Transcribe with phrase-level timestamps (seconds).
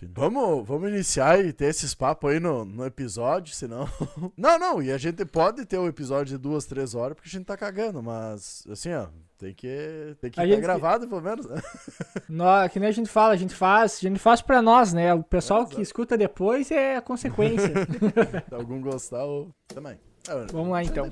[0.00, 0.12] fino.
[0.14, 3.88] Vamos, vamos iniciar e ter esses papos aí no, no episódio, senão.
[4.36, 7.32] não, não, e a gente pode ter um episódio de duas, três horas, porque a
[7.32, 9.06] gente tá cagando, mas assim, ó.
[9.38, 10.60] Tem que tem que estar gente...
[10.60, 11.46] gravado, pelo menos.
[11.46, 11.62] Né?
[12.28, 15.14] Nós, que nem a gente fala, a gente faz, a gente faz pra nós, né?
[15.14, 17.72] O pessoal é, que escuta depois é a consequência.
[18.46, 19.48] Se algum gostar, ou...
[19.66, 19.98] também.
[20.52, 21.08] Vamos lá então.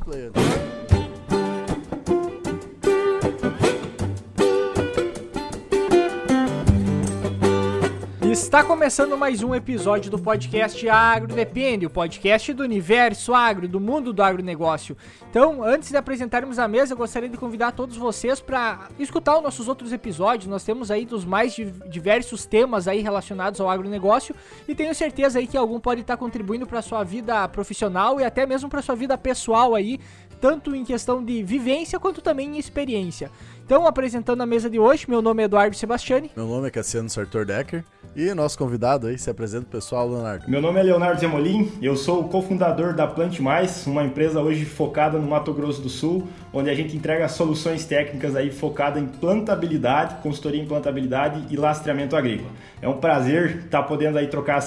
[8.30, 13.80] Está começando mais um episódio do podcast Agro Depende, o podcast do universo agro, do
[13.80, 14.94] mundo do agronegócio.
[15.30, 19.42] Então, antes de apresentarmos a mesa, eu gostaria de convidar todos vocês para escutar os
[19.42, 20.46] nossos outros episódios.
[20.46, 21.56] Nós temos aí dos mais
[21.88, 24.34] diversos temas aí relacionados ao agronegócio
[24.68, 28.44] e tenho certeza aí que algum pode estar contribuindo para sua vida profissional e até
[28.44, 29.98] mesmo para sua vida pessoal aí,
[30.38, 33.30] tanto em questão de vivência quanto também em experiência.
[33.64, 36.30] Então, apresentando a mesa de hoje, meu nome é Eduardo Sebastiani.
[36.36, 37.84] Meu nome é Cassiano Sartor Decker.
[38.20, 40.50] E nosso convidado aí, se apresenta o pessoal, Leonardo.
[40.50, 44.64] Meu nome é Leonardo Zemolim, eu sou o cofundador da Plante Mais, uma empresa hoje
[44.64, 49.06] focada no Mato Grosso do Sul, onde a gente entrega soluções técnicas aí focada em
[49.06, 52.50] plantabilidade, consultoria em plantabilidade e lastreamento agrícola.
[52.82, 54.60] É um prazer estar podendo aí trocar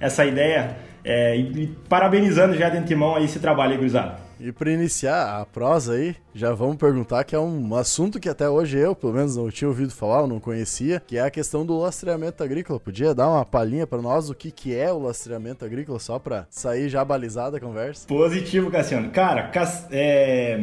[0.00, 4.18] essa ideia é, e, parabenizando já de antemão aí esse trabalho aí, gurizada.
[4.44, 8.48] E para iniciar a prosa aí, já vamos perguntar que é um assunto que até
[8.48, 11.64] hoje eu, pelo menos, não tinha ouvido falar, ou não conhecia, que é a questão
[11.64, 12.80] do lastreamento agrícola.
[12.80, 16.48] Podia dar uma palhinha para nós o que, que é o lastreamento agrícola, só para
[16.50, 18.08] sair já balizada a conversa?
[18.08, 19.10] Positivo, Cassiano.
[19.10, 19.48] Cara,
[19.92, 20.58] é...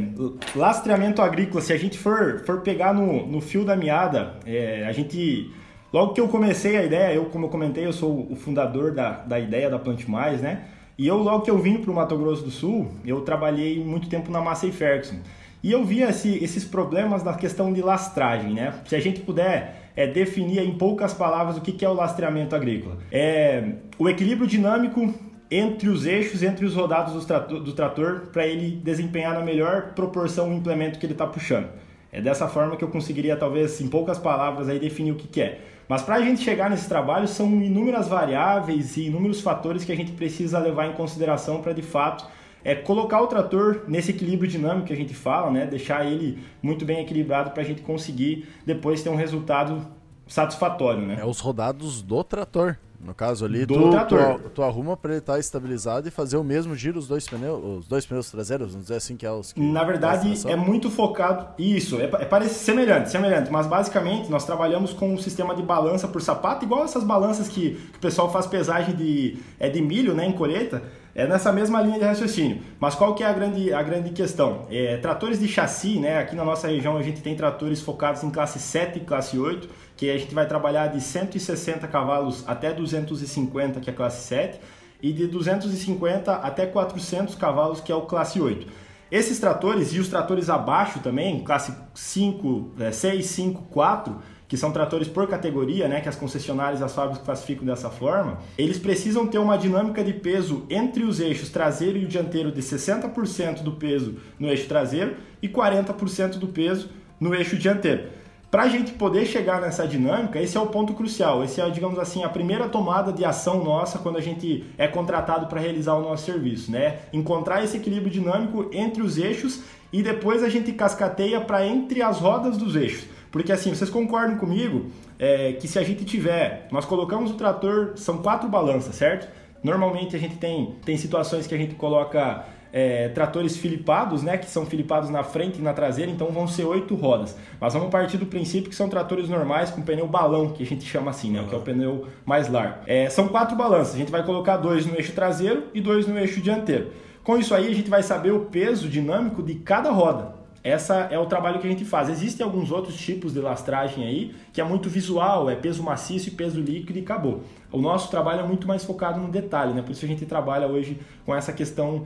[0.53, 4.86] lastreamento agrícola, se a gente for, for pegar no, no fio da meada, é...
[4.86, 5.53] a gente...
[5.93, 9.21] Logo que eu comecei a ideia, eu, como eu comentei, eu sou o fundador da,
[9.21, 10.66] da ideia da Plante Mais, né?
[11.00, 14.09] E eu, logo que eu vim para o Mato Grosso do Sul, eu trabalhei muito
[14.09, 15.16] tempo na Massey Ferguson.
[15.64, 18.73] E eu via esse, esses problemas na questão de lastragem, né?
[18.86, 22.53] Se a gente puder é, definir em poucas palavras o que, que é o lastreamento
[22.53, 22.97] agrícola.
[23.09, 25.14] É o equilíbrio dinâmico
[25.50, 29.94] entre os eixos, entre os rodados do trator, do trator para ele desempenhar na melhor
[29.95, 31.70] proporção o implemento que ele está puxando.
[32.11, 35.42] É dessa forma que eu conseguiria, talvez, em poucas palavras, aí, definir o que, que
[35.42, 35.61] é.
[35.89, 39.95] Mas para a gente chegar nesse trabalho, são inúmeras variáveis e inúmeros fatores que a
[39.95, 42.27] gente precisa levar em consideração para, de fato,
[42.64, 45.66] é colocar o trator nesse equilíbrio dinâmico que a gente fala, né?
[45.66, 49.83] deixar ele muito bem equilibrado para a gente conseguir depois ter um resultado
[50.28, 51.02] satisfatório.
[51.02, 51.17] Né?
[51.20, 52.78] É os rodados do trator.
[53.02, 56.43] No caso ali, tu, tu, tu, arruma para ele estar tá estabilizado e fazer o
[56.43, 59.54] mesmo giro os dois pneus, os dois pneus traseiros, vamos dizer assim que é os
[59.54, 64.45] que Na verdade, é muito focado isso, é, é parece semelhante, semelhante, mas basicamente nós
[64.45, 68.30] trabalhamos com um sistema de balança por sapato, igual essas balanças que, que o pessoal
[68.32, 70.83] faz pesagem de é de milho, né, em colheita.
[71.16, 72.61] É nessa mesma linha de raciocínio.
[72.80, 74.67] Mas qual que é a grande, a grande questão?
[74.70, 76.20] É, tratores de chassi, né?
[76.20, 79.67] Aqui na nossa região a gente tem tratores focados em classe 7 e classe 8,
[79.99, 84.58] que a gente vai trabalhar de 160 cavalos até 250, que é a classe 7,
[85.04, 88.65] e de 250 até 400 cavalos, que é o classe 8.
[89.11, 94.15] Esses tratores e os tratores abaixo também, classe 5, 6, 5, 4,
[94.48, 98.80] que são tratores por categoria, né, que as concessionárias as fábricas classificam dessa forma, eles
[98.80, 103.64] precisam ter uma dinâmica de peso entre os eixos traseiro e o dianteiro de 60%
[103.64, 106.89] do peso no eixo traseiro e 40% do peso
[107.20, 108.17] no eixo dianteiro.
[108.52, 111.43] Para a gente poder chegar nessa dinâmica, esse é o ponto crucial.
[111.43, 115.45] Esse é, digamos assim, a primeira tomada de ação nossa quando a gente é contratado
[115.45, 116.98] para realizar o nosso serviço, né?
[117.14, 119.61] Encontrar esse equilíbrio dinâmico entre os eixos
[119.93, 123.05] e depois a gente cascateia para entre as rodas dos eixos.
[123.32, 124.87] Porque assim, vocês concordam comigo
[125.20, 129.27] é, que se a gente tiver, nós colocamos o trator, são quatro balanças, certo?
[129.63, 134.50] Normalmente a gente tem, tem situações que a gente coloca é, tratores filipados, né, que
[134.50, 137.35] são filipados na frente e na traseira, então vão ser oito rodas.
[137.59, 140.85] Mas vamos partir do princípio que são tratores normais com pneu balão, que a gente
[140.85, 142.80] chama assim, né, que é o pneu mais largo.
[142.85, 146.18] É, são quatro balanças, a gente vai colocar dois no eixo traseiro e dois no
[146.18, 146.91] eixo dianteiro.
[147.24, 150.39] Com isso aí a gente vai saber o peso dinâmico de cada roda.
[150.63, 152.09] Essa é o trabalho que a gente faz.
[152.09, 156.31] Existem alguns outros tipos de lastragem aí, que é muito visual, é peso maciço e
[156.31, 157.44] peso líquido e acabou.
[157.71, 159.81] O nosso trabalho é muito mais focado no detalhe, né?
[159.81, 162.06] Por isso a gente trabalha hoje com essa questão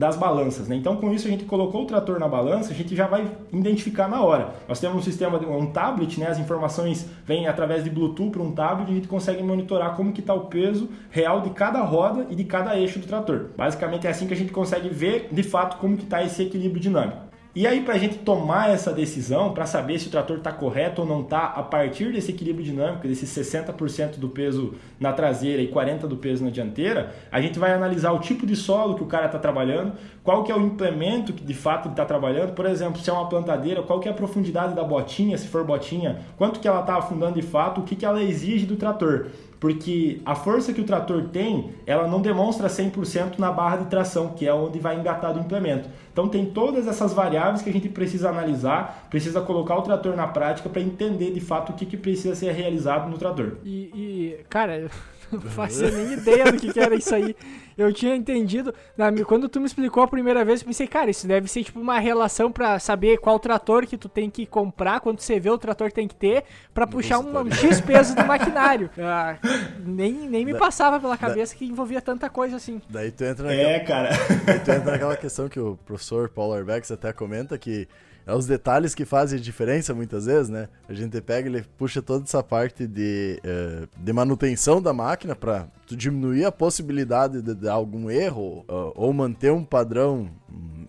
[0.00, 0.66] das balanças.
[0.66, 0.76] Né?
[0.76, 4.08] Então, com isso, a gente colocou o trator na balança, a gente já vai identificar
[4.08, 4.54] na hora.
[4.66, 6.26] Nós temos um sistema, um tablet, né?
[6.28, 10.20] as informações vêm através de Bluetooth para um tablet a gente consegue monitorar como que
[10.20, 13.50] está o peso real de cada roda e de cada eixo do trator.
[13.54, 16.80] Basicamente, é assim que a gente consegue ver, de fato, como que está esse equilíbrio
[16.80, 17.29] dinâmico.
[17.52, 21.02] E aí, para a gente tomar essa decisão, para saber se o trator está correto
[21.02, 25.66] ou não está, a partir desse equilíbrio dinâmico, desse 60% do peso na traseira e
[25.66, 29.06] 40% do peso na dianteira, a gente vai analisar o tipo de solo que o
[29.06, 32.66] cara está trabalhando, qual que é o implemento que de fato ele está trabalhando, por
[32.66, 36.20] exemplo, se é uma plantadeira, qual que é a profundidade da botinha, se for botinha,
[36.38, 39.26] quanto que ela está afundando de fato, o que, que ela exige do trator.
[39.60, 44.30] Porque a força que o trator tem, ela não demonstra 100% na barra de tração,
[44.30, 45.86] que é onde vai engatar o implemento.
[46.10, 50.26] Então tem todas essas variáveis que a gente precisa analisar, precisa colocar o trator na
[50.26, 53.58] prática para entender de fato o que, que precisa ser realizado no trator.
[53.62, 54.88] E, e cara,
[55.32, 57.36] não fazia nem ideia do que, que, era isso aí.
[57.76, 58.74] Eu tinha entendido.
[58.96, 61.80] Na, quando tu me explicou a primeira vez, eu pensei, cara, isso deve ser tipo
[61.80, 65.56] uma relação para saber qual trator que tu tem que comprar, quando você vê o
[65.56, 66.44] trator que tem que ter,
[66.74, 68.90] para puxar um, um, X peso do maquinário.
[69.12, 69.36] Ah,
[69.84, 72.80] nem, nem me passava pela cabeça que envolvia tanta coisa assim.
[72.88, 74.10] Daí tu entra naquela, É, cara.
[74.44, 77.88] Daí tu entra naquela questão que o professor Paulo Arbex até comenta que
[78.30, 80.68] é os detalhes que fazem a diferença muitas vezes, né?
[80.88, 85.66] A gente pega ele puxa toda essa parte de, uh, de manutenção da máquina para
[85.88, 90.30] diminuir a possibilidade de, de algum erro uh, ou manter um padrão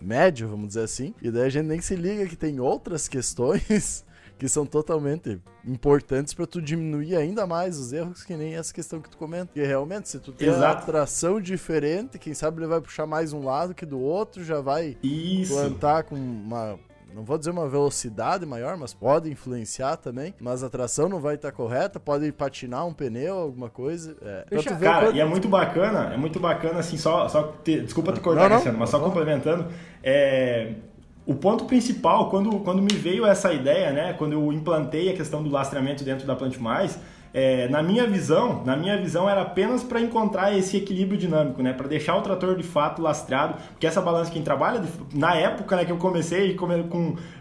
[0.00, 1.14] médio, vamos dizer assim.
[1.20, 4.04] E daí a gente nem se liga que tem outras questões
[4.38, 9.00] que são totalmente importantes para tu diminuir ainda mais os erros, que nem essa questão
[9.00, 9.50] que tu comenta.
[9.56, 13.44] E realmente, se tu tem uma tração diferente, quem sabe ele vai puxar mais um
[13.44, 15.54] lado que do outro, já vai Isso.
[15.54, 16.78] plantar com uma
[17.14, 20.34] não vou dizer uma velocidade maior, mas pode influenciar também.
[20.40, 24.16] Mas a tração não vai estar correta, pode patinar um pneu, alguma coisa.
[24.22, 24.46] É,
[24.78, 25.16] cara, quanto...
[25.16, 28.64] e é muito bacana, é muito bacana, assim, só, só te, desculpa te cortar, não,
[28.64, 29.66] não, mas só complementando.
[30.02, 30.72] É,
[31.24, 35.42] o ponto principal, quando, quando me veio essa ideia, né, quando eu implantei a questão
[35.42, 36.98] do lastreamento dentro da Plant Mais,
[37.34, 41.72] é, na minha visão, na minha visão era apenas para encontrar esse equilíbrio dinâmico, né,
[41.72, 44.82] para deixar o trator de fato lastreado, porque essa balança quem trabalha
[45.14, 46.68] na época, né, que eu comecei com,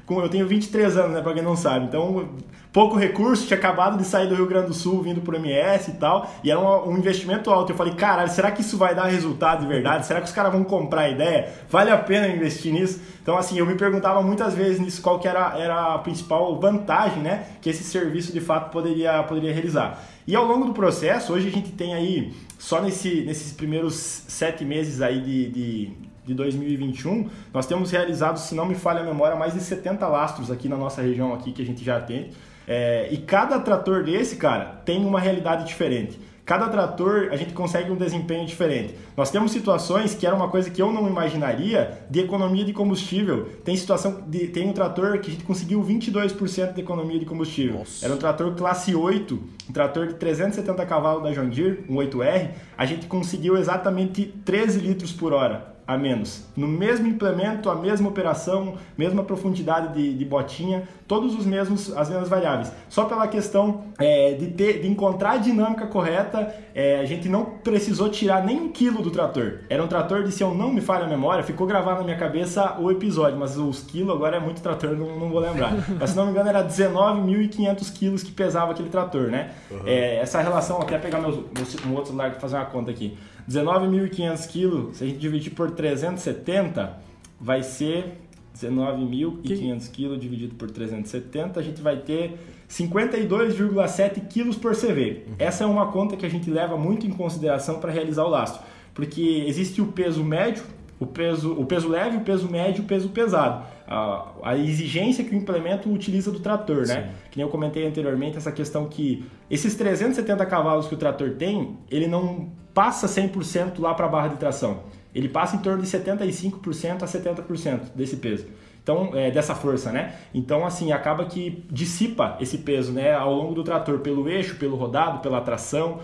[0.06, 1.86] com eu tenho 23 anos, né, para quem não sabe.
[1.86, 2.30] Então,
[2.72, 5.94] pouco recurso, tinha acabado de sair do Rio Grande do Sul, vindo pro MS e
[5.96, 7.74] tal, e era um, um investimento alto.
[7.74, 10.06] Eu falei, caralho, será que isso vai dar resultado de verdade?
[10.06, 11.50] Será que os caras vão comprar a ideia?
[11.70, 13.02] Vale a pena investir nisso?
[13.22, 17.22] Então, assim, eu me perguntava muitas vezes nisso qual que era, era a principal vantagem,
[17.22, 20.04] né, que esse serviço de fato poderia, poderia realizar.
[20.28, 24.66] E ao longo do processo, hoje a gente tem aí, só nesse, nesses primeiros sete
[24.66, 25.94] meses aí de, de,
[26.26, 30.50] de 2021, nós temos realizado, se não me falha a memória, mais de 70 lastros
[30.50, 32.30] aqui na nossa região aqui que a gente já tem.
[32.68, 36.20] É, e cada trator desse, cara, tem uma realidade diferente.
[36.46, 38.96] Cada trator a gente consegue um desempenho diferente.
[39.16, 43.50] Nós temos situações que era uma coisa que eu não imaginaria de economia de combustível.
[43.64, 47.80] Tem situação de, tem um trator que a gente conseguiu 22% de economia de combustível.
[47.80, 48.06] Nossa.
[48.06, 49.40] Era um trator classe 8,
[49.70, 52.50] um trator de 370 cavalos da John Deere, um 8R.
[52.78, 56.46] A gente conseguiu exatamente 13 litros por hora a menos.
[56.56, 62.10] No mesmo implemento, a mesma operação, mesma profundidade de, de botinha, todos os mesmos, as
[62.10, 62.72] mesmas variáveis.
[62.88, 67.44] Só pela questão é, de, ter, de encontrar a dinâmica correta, é, a gente não
[67.44, 69.60] precisou tirar nem um quilo do trator.
[69.70, 72.18] Era um trator de, se eu não me falha a memória, ficou gravado na minha
[72.18, 75.74] cabeça o episódio, mas os quilos agora é muito trator, não, não vou lembrar.
[76.00, 79.52] mas se não me engano era 19.500 quilos que pesava aquele trator, né?
[79.70, 79.82] Uhum.
[79.86, 83.18] É, essa relação, até pegar meu, meu, um outro celular e fazer uma conta aqui.
[83.50, 86.98] 19.500 quilos, se a gente dividir por 370,
[87.40, 88.18] vai ser
[88.56, 92.38] 19.500 quilos dividido por 370, a gente vai ter
[92.70, 95.24] 52,7 quilos por CV.
[95.28, 95.36] Uhum.
[95.40, 98.62] Essa é uma conta que a gente leva muito em consideração para realizar o lastro,
[98.94, 100.64] porque existe o peso médio,
[101.00, 103.66] o peso, o peso leve, o peso médio e o peso pesado.
[103.88, 106.86] A, a, exigência que o implemento utiliza do trator, né?
[106.86, 106.94] Sim.
[106.94, 107.14] né?
[107.32, 111.78] Que nem eu comentei anteriormente, essa questão que esses 370 cavalos que o trator tem,
[111.90, 114.84] ele não passa 100% lá para a barra de tração.
[115.13, 118.46] Ele passa em torno de 75% a 70% desse peso.
[118.82, 120.16] Então, é, dessa força, né?
[120.34, 124.75] Então, assim, acaba que dissipa esse peso, né, ao longo do trator, pelo eixo, pelo
[124.75, 126.00] rodado, pela tração,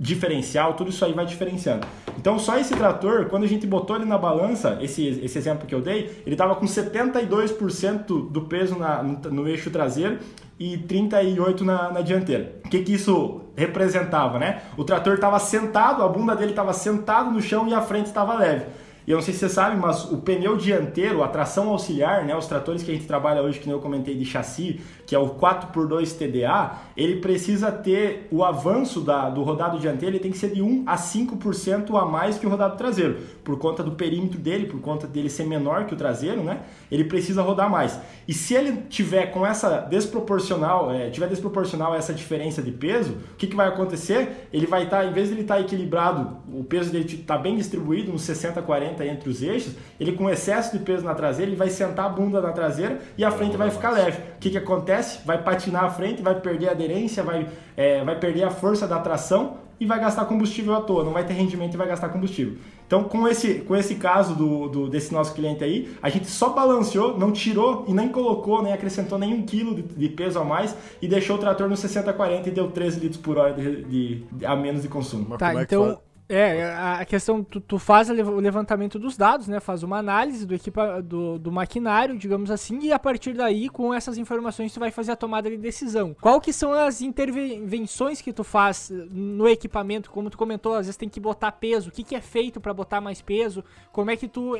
[0.00, 1.86] diferencial, tudo isso aí vai diferenciando.
[2.16, 5.74] Então, só esse trator, quando a gente botou ele na balança, esse, esse exemplo que
[5.74, 10.18] eu dei, ele estava com 72% do peso na, no, no, eixo traseiro
[10.60, 12.56] e 38% na, na dianteira.
[12.66, 14.60] O que, que isso representava, né?
[14.76, 18.34] O trator estava sentado, a bunda dele estava sentado no chão e a frente estava
[18.34, 18.66] leve.
[19.06, 22.36] E eu não sei se você sabe, mas o pneu dianteiro, a tração auxiliar, né,
[22.36, 25.30] os tratores que a gente trabalha hoje, que eu comentei de chassi, que é o
[25.30, 30.52] 4x2 TDA, ele precisa ter o avanço da, do rodado dianteiro, ele tem que ser
[30.52, 34.66] de 1 a 5% a mais que o rodado traseiro, por conta do perímetro dele,
[34.66, 36.60] por conta dele ser menor que o traseiro, né?
[36.92, 37.98] Ele precisa rodar mais.
[38.28, 43.36] E se ele tiver com essa desproporcional, é, tiver desproporcional essa diferença de peso, o
[43.36, 44.48] que, que vai acontecer?
[44.52, 47.36] Ele vai estar, tá, em vez de ele estar tá equilibrado, o peso dele está
[47.36, 51.50] bem distribuído, uns 60, 40 entre os eixos, ele com excesso de peso na traseira,
[51.50, 54.18] ele vai sentar a bunda na traseira e a frente vai ficar leve.
[54.36, 54.99] O que, que acontece?
[55.24, 58.98] Vai patinar a frente, vai perder a aderência, vai, é, vai perder a força da
[58.98, 62.58] tração e vai gastar combustível à toa, não vai ter rendimento e vai gastar combustível.
[62.86, 66.50] Então, com esse, com esse caso do, do, desse nosso cliente aí, a gente só
[66.50, 70.76] balanceou, não tirou e nem colocou, nem acrescentou nenhum quilo de, de peso a mais
[71.00, 74.44] e deixou o trator no 60-40 e deu 13 litros por hora de, de, de
[74.44, 75.38] a menos de consumo.
[75.38, 75.98] Tá, é então
[76.30, 79.58] é, a questão, tu, tu, faz o levantamento dos dados, né?
[79.58, 83.92] Faz uma análise do, equipa, do, do, maquinário, digamos assim, e a partir daí, com
[83.92, 86.14] essas informações, tu vai fazer a tomada de decisão.
[86.20, 90.08] Qual que são as intervenções que tu faz no equipamento?
[90.08, 91.88] Como tu comentou, às vezes tem que botar peso.
[91.88, 93.64] O que, que é feito para botar mais peso?
[93.90, 94.54] Como é que tu,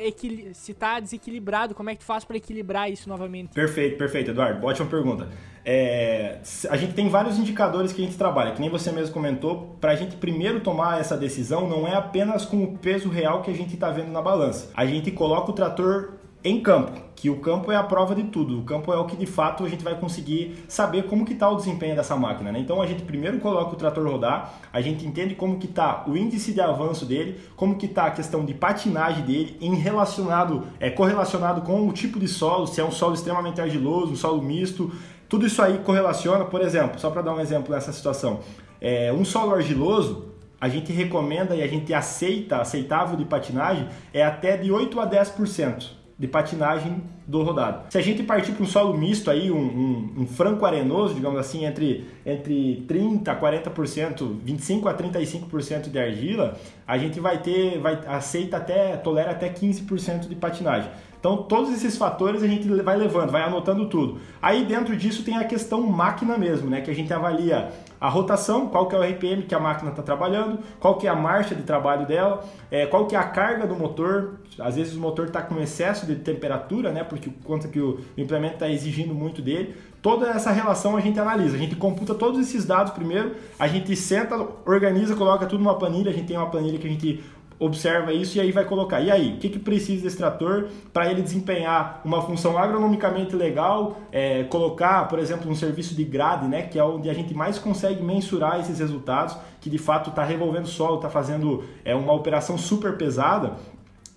[0.53, 3.53] se tá desequilibrado, como é que tu faz para equilibrar isso novamente?
[3.53, 4.65] Perfeito, perfeito, Eduardo.
[4.65, 5.29] Ótima pergunta.
[5.63, 9.77] É, a gente tem vários indicadores que a gente trabalha, que nem você mesmo comentou,
[9.79, 13.51] para a gente primeiro tomar essa decisão não é apenas com o peso real que
[13.51, 14.69] a gente está vendo na balança.
[14.75, 18.59] A gente coloca o trator em campo, que o campo é a prova de tudo.
[18.59, 21.47] O campo é o que de fato a gente vai conseguir saber como que está
[21.47, 22.51] o desempenho dessa máquina.
[22.51, 22.59] Né?
[22.59, 26.17] Então a gente primeiro coloca o trator rodar, a gente entende como que está o
[26.17, 30.89] índice de avanço dele, como que está a questão de patinagem dele, em relacionado, é
[30.89, 34.91] correlacionado com o tipo de solo, se é um solo extremamente argiloso, um solo misto,
[35.29, 38.39] tudo isso aí correlaciona, por exemplo, só para dar um exemplo nessa situação,
[38.81, 40.30] é, um solo argiloso,
[40.61, 45.09] a gente recomenda e a gente aceita, aceitável de patinagem, é até de 8 a
[45.09, 47.91] 10% de patinagem do rodado.
[47.91, 51.39] Se a gente partir para um solo misto aí, um, um, um, franco arenoso, digamos
[51.39, 57.79] assim, entre, entre 30 a 40%, 25 a 35% de argila, a gente vai ter,
[57.79, 60.91] vai, aceita até, tolera até 15% de patinagem.
[61.21, 64.17] Então, todos esses fatores a gente vai levando, vai anotando tudo.
[64.41, 66.81] Aí dentro disso tem a questão máquina mesmo, né?
[66.81, 70.01] Que a gente avalia a rotação, qual que é o RPM que a máquina está
[70.01, 73.67] trabalhando, qual que é a marcha de trabalho dela, é, qual que é a carga
[73.67, 74.39] do motor.
[74.57, 77.03] Às vezes o motor está com excesso de temperatura, né?
[77.03, 79.75] Porque conta que o implemento está exigindo muito dele.
[80.01, 83.95] Toda essa relação a gente analisa, a gente computa todos esses dados primeiro, a gente
[83.95, 84.35] senta,
[84.65, 87.23] organiza, coloca tudo numa planilha, a gente tem uma planilha que a gente
[87.61, 88.99] observa isso e aí vai colocar.
[88.99, 93.99] E aí, o que, que precisa desse trator para ele desempenhar uma função agronomicamente legal?
[94.11, 97.59] É, colocar, por exemplo, um serviço de grade, né, que é onde a gente mais
[97.59, 102.57] consegue mensurar esses resultados, que de fato está revolvendo solo, está fazendo é, uma operação
[102.57, 103.57] super pesada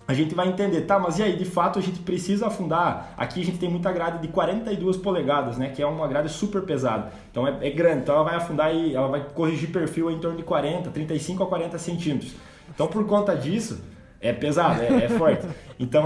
[0.07, 3.15] a gente vai entender, tá, mas e aí, de fato a gente precisa afundar.
[3.17, 6.61] Aqui a gente tem muita grade de 42 polegadas, né, que é uma grade super
[6.61, 7.11] pesada.
[7.31, 10.37] Então é, é grande, então ela vai afundar e ela vai corrigir perfil em torno
[10.37, 12.35] de 40, 35 a 40 centímetros.
[12.73, 13.81] Então, por conta disso,
[14.25, 15.45] é pesado, é, é forte.
[15.77, 16.05] Então,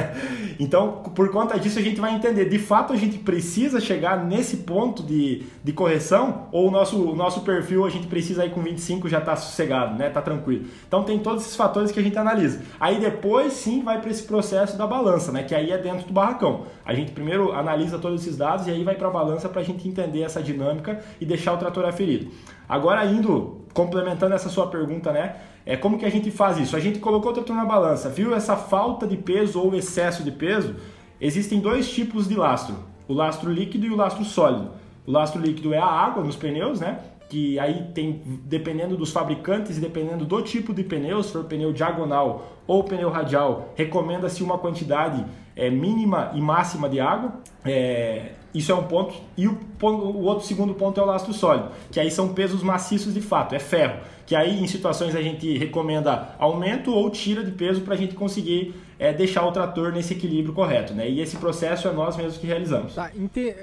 [0.58, 2.48] então, por conta disso, a gente vai entender.
[2.48, 7.14] De fato, a gente precisa chegar nesse ponto de, de correção ou o nosso, o
[7.14, 10.08] nosso perfil a gente precisa ir com 25 já está sossegado, né?
[10.08, 10.66] Tá tranquilo.
[10.86, 12.62] Então, tem todos esses fatores que a gente analisa.
[12.78, 15.42] Aí depois, sim, vai para esse processo da balança, né?
[15.42, 16.66] Que aí é dentro do barracão.
[16.84, 19.64] A gente primeiro analisa todos esses dados e aí vai para a balança para a
[19.64, 22.30] gente entender essa dinâmica e deixar o trator aferido.
[22.68, 25.34] Agora, indo, complementando essa sua pergunta, né?
[25.64, 26.76] É como que a gente faz isso?
[26.76, 30.30] A gente colocou o trator na balança, viu essa falta de peso ou excesso de
[30.30, 30.76] peso?
[31.20, 32.76] Existem dois tipos de lastro,
[33.06, 34.70] o lastro líquido e o lastro sólido.
[35.06, 37.00] O lastro líquido é a água nos pneus, né?
[37.28, 41.72] Que aí tem, dependendo dos fabricantes e dependendo do tipo de pneu, se for pneu
[41.72, 45.24] diagonal ou pneu radial, recomenda-se uma quantidade
[45.54, 47.34] é, mínima e máxima de água.
[47.64, 49.14] É, isso é um ponto.
[49.36, 53.14] E o, o, outro segundo ponto é o lastro sólido, que aí são pesos maciços
[53.14, 54.00] de fato, é ferro.
[54.26, 58.14] Que aí em situações a gente recomenda aumento ou tira de peso para a gente
[58.14, 61.08] conseguir é, deixar o trator nesse equilíbrio correto, né?
[61.08, 62.94] E esse processo é nós mesmos que realizamos.
[62.94, 63.10] Tá,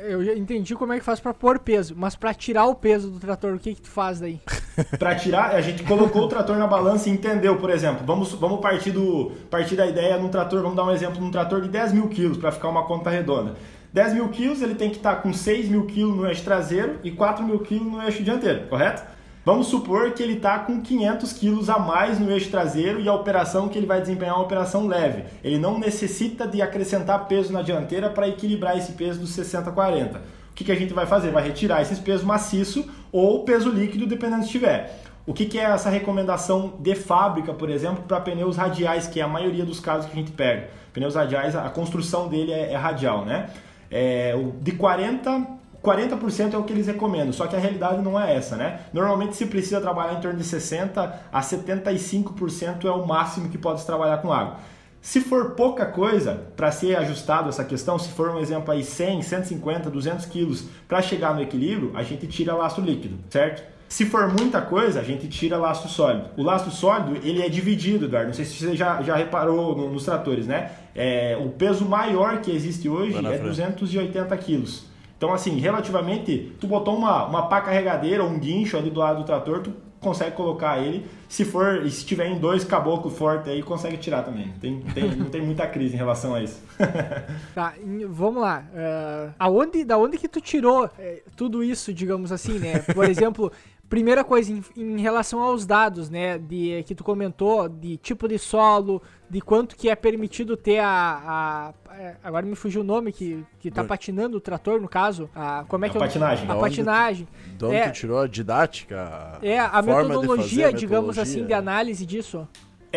[0.09, 3.11] eu já entendi como é que faz para pôr peso, mas para tirar o peso
[3.11, 4.41] do trator, o que que tu faz daí?
[4.97, 8.59] para tirar, a gente colocou o trator na balança e entendeu, por exemplo, vamos, vamos
[8.59, 11.93] partir, do, partir da ideia num trator, vamos dar um exemplo num trator de 10
[11.93, 13.55] mil quilos para ficar uma conta redonda.
[13.93, 16.99] 10 mil quilos, ele tem que estar tá com 6 mil quilos no eixo traseiro
[17.03, 19.03] e 4 mil quilos no eixo dianteiro, correto?
[19.47, 23.13] Vamos supor que ele está com 500 quilos a mais no eixo traseiro e a
[23.13, 25.23] operação que ele vai desempenhar é uma operação leve.
[25.41, 30.17] Ele não necessita de acrescentar peso na dianteira para equilibrar esse peso dos 60-40.
[30.17, 30.19] O
[30.53, 31.31] que, que a gente vai fazer?
[31.31, 35.01] Vai retirar esses pesos maciço ou peso líquido, dependendo se tiver.
[35.25, 39.23] O que, que é essa recomendação de fábrica, por exemplo, para pneus radiais, que é
[39.23, 40.69] a maioria dos casos que a gente pega?
[40.91, 43.49] Pneus radiais, a construção dele é, é radial, né?
[43.89, 48.35] É, de 40 40% é o que eles recomendam, só que a realidade não é
[48.35, 48.81] essa, né?
[48.91, 53.85] Normalmente se precisa trabalhar em torno de 60 a 75% é o máximo que pode
[53.85, 54.57] trabalhar com água.
[55.01, 59.21] Se for pouca coisa para ser ajustado essa questão, se for um exemplo aí 100,
[59.21, 63.63] 150, 200 quilos para chegar no equilíbrio, a gente tira lastro líquido, certo?
[63.89, 66.29] Se for muita coisa, a gente tira lastro sólido.
[66.35, 68.27] O lastro sólido, ele é dividido, Eduardo.
[68.27, 70.71] Não sei se você já, já reparou no, nos tratores, né?
[70.93, 73.43] É, o peso maior que existe hoje é frente.
[73.43, 74.85] 280 quilos.
[75.17, 79.19] Então, assim, relativamente, tu botou uma, uma pá carregadeira ou um guincho ali do lado
[79.19, 81.05] do trator, tu consegue colocar ele.
[81.27, 84.53] Se for, se tiver em dois caboclos fortes aí, consegue tirar também.
[84.61, 86.61] Tem, tem, não tem muita crise em relação a isso.
[87.53, 87.73] tá,
[88.09, 88.63] vamos lá.
[88.71, 92.79] Uh, aonde, da onde que tu tirou é, tudo isso, digamos assim, né?
[92.79, 93.51] Por exemplo,
[93.89, 98.37] Primeira coisa, em, em, relação aos dados, né, de, que tu comentou, de tipo de
[98.37, 100.89] solo, de quanto que é permitido ter a...
[100.89, 105.29] a, a agora me fugiu o nome, que, que tá patinando o trator, no caso.
[105.33, 106.51] A, como é que a é patinagem.
[106.51, 107.27] A patinagem.
[107.57, 109.39] De onde é, tu tirou a didática?
[109.41, 112.45] É, a metodologia, digamos assim, de análise disso.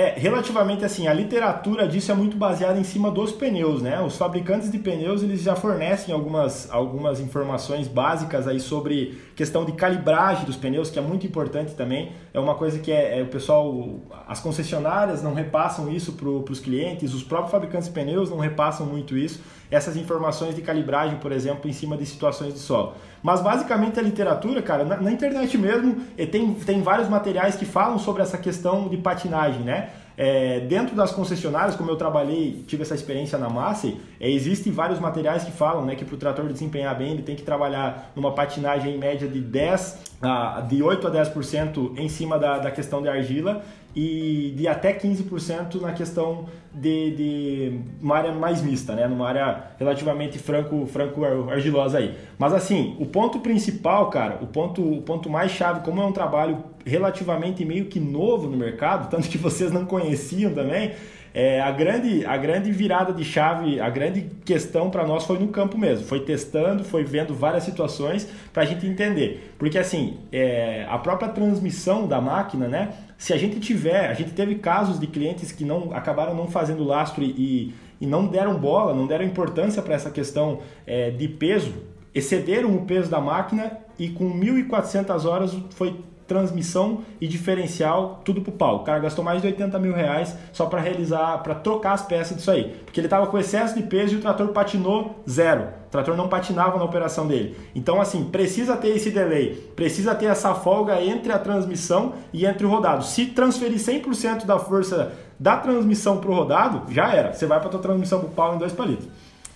[0.01, 4.01] É, relativamente assim, a literatura disso é muito baseada em cima dos pneus, né?
[4.01, 9.73] Os fabricantes de pneus, eles já fornecem algumas, algumas informações básicas aí sobre questão de
[9.73, 12.13] calibragem dos pneus, que é muito importante também.
[12.33, 16.61] É uma coisa que é, é o pessoal, as concessionárias não repassam isso para os
[16.61, 21.33] clientes, os próprios fabricantes de pneus não repassam muito isso, essas informações de calibragem, por
[21.33, 22.95] exemplo, em cima de situações de solo.
[23.23, 25.97] Mas basicamente a literatura, cara, na, na internet mesmo,
[26.31, 29.91] tem, tem vários materiais que falam sobre essa questão de patinagem, né?
[30.23, 34.99] É, dentro das concessionárias, como eu trabalhei, tive essa experiência na Massey, é, existem vários
[34.99, 38.35] materiais que falam né, que para o trator desempenhar bem, ele tem que trabalhar numa
[38.35, 43.01] patinagem em média de 10, a, de 8 a 10% em cima da, da questão
[43.01, 43.63] de argila
[43.95, 49.09] e de até 15% na questão de, de uma área mais mista, né?
[49.09, 52.17] numa área relativamente franco, franco argilosa aí.
[52.39, 56.13] Mas assim, o ponto principal, cara, o ponto, o ponto mais chave, como é um
[56.13, 60.93] trabalho relativamente meio que novo no mercado, tanto que vocês não conheciam também,
[61.33, 65.49] é, a, grande, a grande virada de chave, a grande questão para nós foi no
[65.49, 66.05] campo mesmo.
[66.05, 69.55] Foi testando, foi vendo várias situações para a gente entender.
[69.59, 72.91] Porque assim, é, a própria transmissão da máquina, né?
[73.17, 76.83] Se a gente tiver, a gente teve casos de clientes que não acabaram não fazendo
[76.83, 81.75] lastro e, e não deram bola, não deram importância para essa questão é, de peso,
[82.15, 85.95] excederam o peso da máquina e com 1.400 horas foi
[86.31, 88.77] transmissão e diferencial, tudo pro pau.
[88.77, 92.37] O cara gastou mais de 80 mil reais só para realizar, para trocar as peças
[92.37, 92.73] disso aí.
[92.85, 95.63] Porque ele tava com excesso de peso e o trator patinou zero.
[95.89, 97.57] O trator não patinava na operação dele.
[97.75, 102.65] Então, assim, precisa ter esse delay, precisa ter essa folga entre a transmissão e entre
[102.65, 103.05] o rodado.
[103.05, 107.33] Se transferir 100% da força da transmissão pro rodado, já era.
[107.33, 109.09] Você vai para tua transmissão pro pau em dois palitos.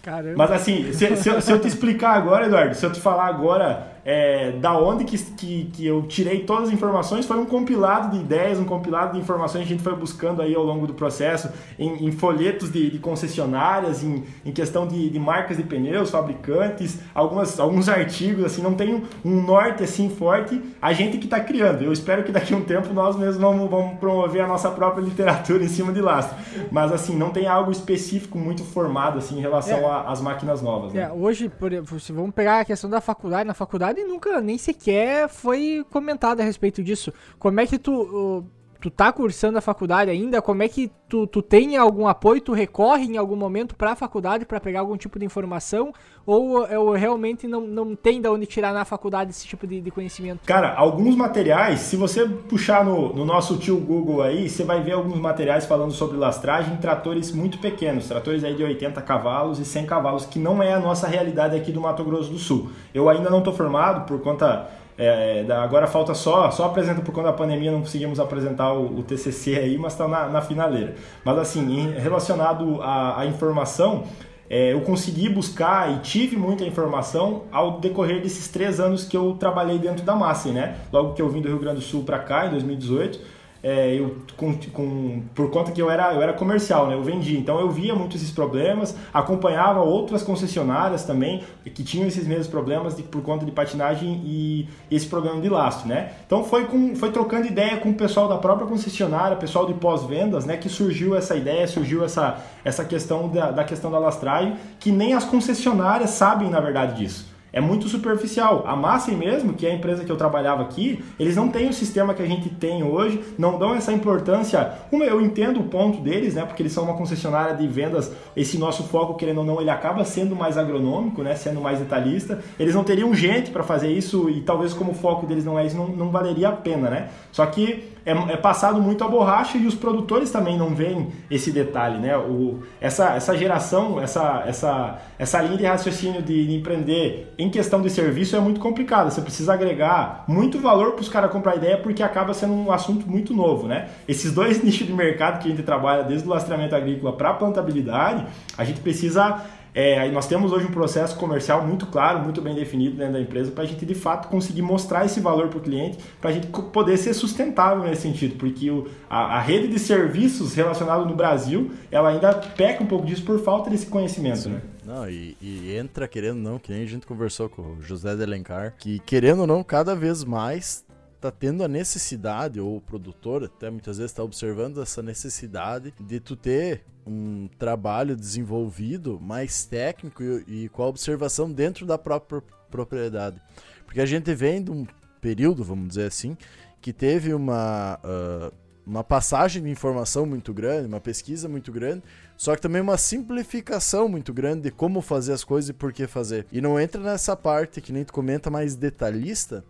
[0.03, 0.35] Caramba.
[0.37, 3.94] Mas assim, se, se, se, eu te explicar agora, Eduardo, se eu te falar agora
[4.05, 8.23] é, da onde que, que, que, eu tirei todas as informações, foi um compilado de
[8.23, 11.49] ideias, um compilado de informações que a gente foi buscando aí ao longo do processo,
[11.79, 16.99] em, em folhetos de, de, concessionárias, em, em questão de, de, marcas de pneus, fabricantes,
[17.15, 21.41] algumas, alguns artigos, assim, não tem um, um norte assim forte, a gente que está
[21.41, 21.83] criando.
[21.83, 25.01] Eu espero que daqui a um tempo nós mesmos vamos, vamos promover a nossa própria
[25.03, 26.37] literatura em cima de lastro.
[26.71, 30.93] Mas assim, não tem algo específico muito formado assim em relação é, às máquinas novas.
[30.93, 31.03] Né?
[31.03, 34.59] É, hoje, por, se vamos pegar a questão da faculdade, na faculdade e nunca nem
[34.59, 37.13] sequer foi comentado a respeito disso.
[37.39, 38.45] Como é que tu
[38.85, 42.53] tu tá cursando a faculdade ainda, como é que tu, tu tem algum apoio, tu
[42.53, 45.91] recorre em algum momento para a faculdade para pegar algum tipo de informação
[46.27, 49.91] ou, ou realmente não, não tem da onde tirar na faculdade esse tipo de, de
[49.91, 50.41] conhecimento?
[50.45, 54.93] Cara, alguns materiais, se você puxar no, no nosso tio Google aí, você vai ver
[54.93, 59.65] alguns materiais falando sobre lastragem em tratores muito pequenos, tratores aí de 80 cavalos e
[59.65, 62.69] 100 cavalos, que não é a nossa realidade aqui do Mato Grosso do Sul.
[62.93, 67.29] Eu ainda não estou formado por conta é, agora falta só, só apresenta por conta
[67.29, 70.95] da pandemia, não conseguimos apresentar o, o TCC aí, mas está na, na, finaleira.
[71.25, 74.05] Mas assim, relacionado à, à informação,
[74.49, 79.35] é, eu consegui buscar e tive muita informação ao decorrer desses três anos que eu
[79.35, 80.77] trabalhei dentro da Massa, né?
[80.93, 83.21] Logo que eu vim do Rio Grande do Sul para cá, em 2018,
[83.65, 86.95] é, eu, com, com, por conta que eu era, eu era comercial, né?
[86.95, 87.39] eu vendia.
[87.39, 92.95] Então eu via muito esses problemas, acompanhava outras concessionárias também que tinham esses mesmos problemas
[92.95, 95.89] de, por conta de patinagem e, esse problema de lastro.
[95.89, 96.13] Né?
[96.27, 100.45] Então foi, com, foi trocando ideia com o pessoal da própria concessionária, pessoal de pós-vendas,
[100.45, 100.59] né?
[100.59, 105.15] que surgiu essa ideia, surgiu essa, essa questão da, da questão da lastragem, que nem
[105.15, 108.65] as concessionárias sabem na verdade disso é muito superficial.
[108.67, 111.73] A Massey mesmo, que é a empresa que eu trabalhava aqui, eles não têm o
[111.73, 114.73] sistema que a gente tem hoje, não dão essa importância.
[114.91, 116.45] Como eu entendo o ponto deles, né?
[116.45, 120.05] Porque eles são uma concessionária de vendas, esse nosso foco, querendo ou não, ele acaba
[120.05, 121.37] sendo mais agronômico, né?
[121.37, 122.43] Sendo mais detalhista.
[122.59, 125.65] Eles não teriam gente para fazer isso e talvez como o foco deles não é
[125.65, 127.11] isso, não, não valeria a pena, né?
[127.31, 131.51] Só que é, é, passado muito a borracha e os produtores também não veem esse
[131.51, 132.17] detalhe, né?
[132.17, 137.81] O, essa, essa geração, essa, essa, essa linha de raciocínio de, de empreender em questão
[137.81, 139.11] de serviço é muito complicada.
[139.11, 143.09] Você precisa agregar muito valor para os caras comprar ideia porque acaba sendo um assunto
[143.09, 143.89] muito novo, né?
[144.07, 147.35] Esses dois nichos de mercado que a gente trabalha, desde o lastreamento agrícola para a
[147.35, 148.27] plantabilidade,
[148.59, 149.43] a gente precisa
[149.75, 153.51] É, nós temos hoje um processo comercial muito claro, muito bem definido dentro da empresa,
[153.51, 156.47] para a gente de fato conseguir mostrar esse valor para o cliente, para a gente
[156.47, 161.73] poder ser sustentável nesse sentido, porque o, a, a, rede de serviços relacionada no Brasil,
[161.91, 164.49] ela ainda peca um pouco disso por falta desse conhecimento.
[164.49, 164.61] Né?
[164.85, 168.15] Não, e, e, entra querendo ou não, que nem a gente conversou com o José
[168.15, 170.84] de Alencar, que querendo ou não, cada vez mais
[171.25, 176.21] tá tendo a necessidade, ou o produtor até muitas vezes está observando essa necessidade de
[176.21, 182.43] tu ter um trabalho desenvolvido mais técnico e, e, com a observação dentro da própria
[182.71, 183.41] propriedade.
[183.87, 184.87] Porque a gente vem de um
[185.19, 186.37] período, vamos dizer assim,
[186.79, 188.53] que teve uma, uh,
[188.87, 192.03] uma passagem de informação muito grande, uma pesquisa muito grande,
[192.37, 196.07] só que também uma simplificação muito grande de como fazer as coisas e por que
[196.07, 196.47] fazer.
[196.53, 199.65] E não entra nessa parte que nem tu comenta mais detalhista,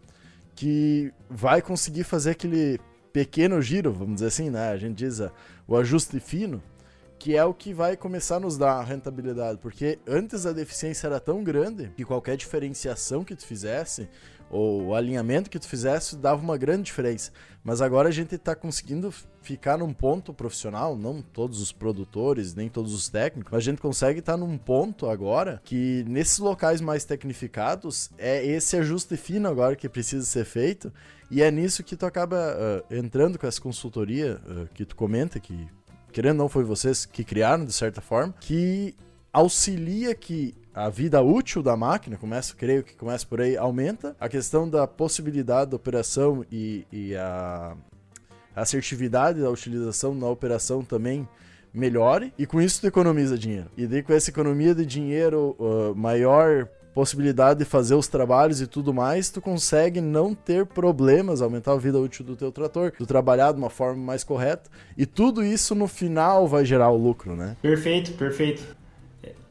[0.55, 2.81] que vai conseguir fazer aquele
[3.13, 4.71] pequeno giro, vamos dizer assim, né?
[4.71, 5.31] A gente diz uh,
[5.67, 6.63] o ajuste fino,
[7.19, 11.21] que é o que vai começar a nos dar rentabilidade, porque antes a deficiência era
[11.21, 14.09] tão grande que qualquer diferenciação que tu fizesse
[14.55, 17.33] ou o alinhamento que tu fizesse dava uma grande diferença.
[17.65, 19.13] Mas agora a gente está conseguindo
[19.43, 23.81] ficar num ponto profissional, não todos os produtores, nem todos os técnicos, mas a gente
[23.81, 29.49] consegue estar tá num ponto agora que nesses locais mais tecnificados é esse ajuste fino
[29.49, 30.93] agora que precisa ser feito
[31.29, 35.41] e é nisso que tu acaba uh, entrando com essa consultoria uh, que tu comenta
[35.41, 35.67] que
[36.13, 38.95] querendo ou não foi vocês que criaram de certa forma, que
[39.33, 44.17] auxilia que a vida útil da máquina, começa, creio que começa por aí, aumenta.
[44.19, 47.77] A questão da possibilidade da operação e, e a
[48.57, 51.29] assertividade da utilização na operação também
[51.73, 52.33] melhore.
[52.37, 53.71] E com isso tu economiza dinheiro.
[53.77, 58.67] E daí com essa economia de dinheiro uh, maior possibilidade de fazer os trabalhos e
[58.69, 63.05] tudo mais, tu consegue não ter problemas, aumentar a vida útil do teu trator, tu
[63.05, 67.35] trabalhar de uma forma mais correta, e tudo isso no final vai gerar o lucro,
[67.35, 67.57] né?
[67.61, 68.84] Perfeito, perfeito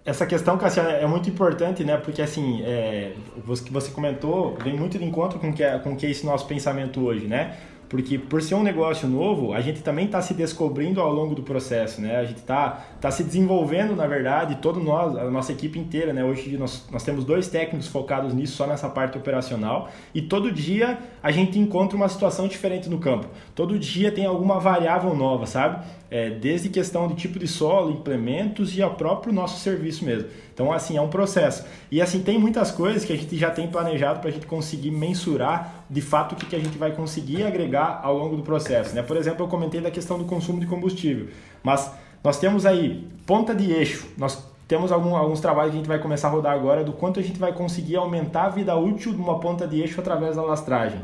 [0.06, 1.96] essa questão, Cassiano, é muito importante, né?
[1.98, 5.96] Porque, assim, é, o que você comentou vem muito de encontro com que, é, com
[5.96, 7.58] que é esse nosso pensamento hoje, né?
[7.94, 11.44] Porque por ser um negócio novo, a gente também está se descobrindo ao longo do
[11.44, 12.16] processo, né?
[12.16, 16.26] A gente está tá se desenvolvendo, na verdade, todo nós, a nossa equipe inteira, né?
[16.26, 20.98] Hoje nós, nós temos dois técnicos focados nisso, só nessa parte operacional, e todo dia
[21.22, 23.28] a gente encontra uma situação diferente no campo.
[23.54, 25.86] Todo dia tem alguma variável nova, sabe?
[26.10, 30.30] É, desde questão de tipo de solo, implementos e o próprio nosso serviço mesmo.
[30.54, 31.66] Então, assim, é um processo.
[31.92, 34.92] E, assim, tem muitas coisas que a gente já tem planejado para a gente conseguir
[34.92, 38.96] mensurar de fato o que, que a gente vai conseguir agregar ao longo do processo.
[38.96, 39.02] Né?
[39.02, 41.28] Por exemplo, eu comentei da questão do consumo de combustível,
[41.64, 41.92] mas
[42.24, 46.00] nós temos aí ponta de eixo, nós temos algum, alguns trabalhos que a gente vai
[46.00, 49.20] começar a rodar agora do quanto a gente vai conseguir aumentar a vida útil de
[49.20, 51.02] uma ponta de eixo através da lastragem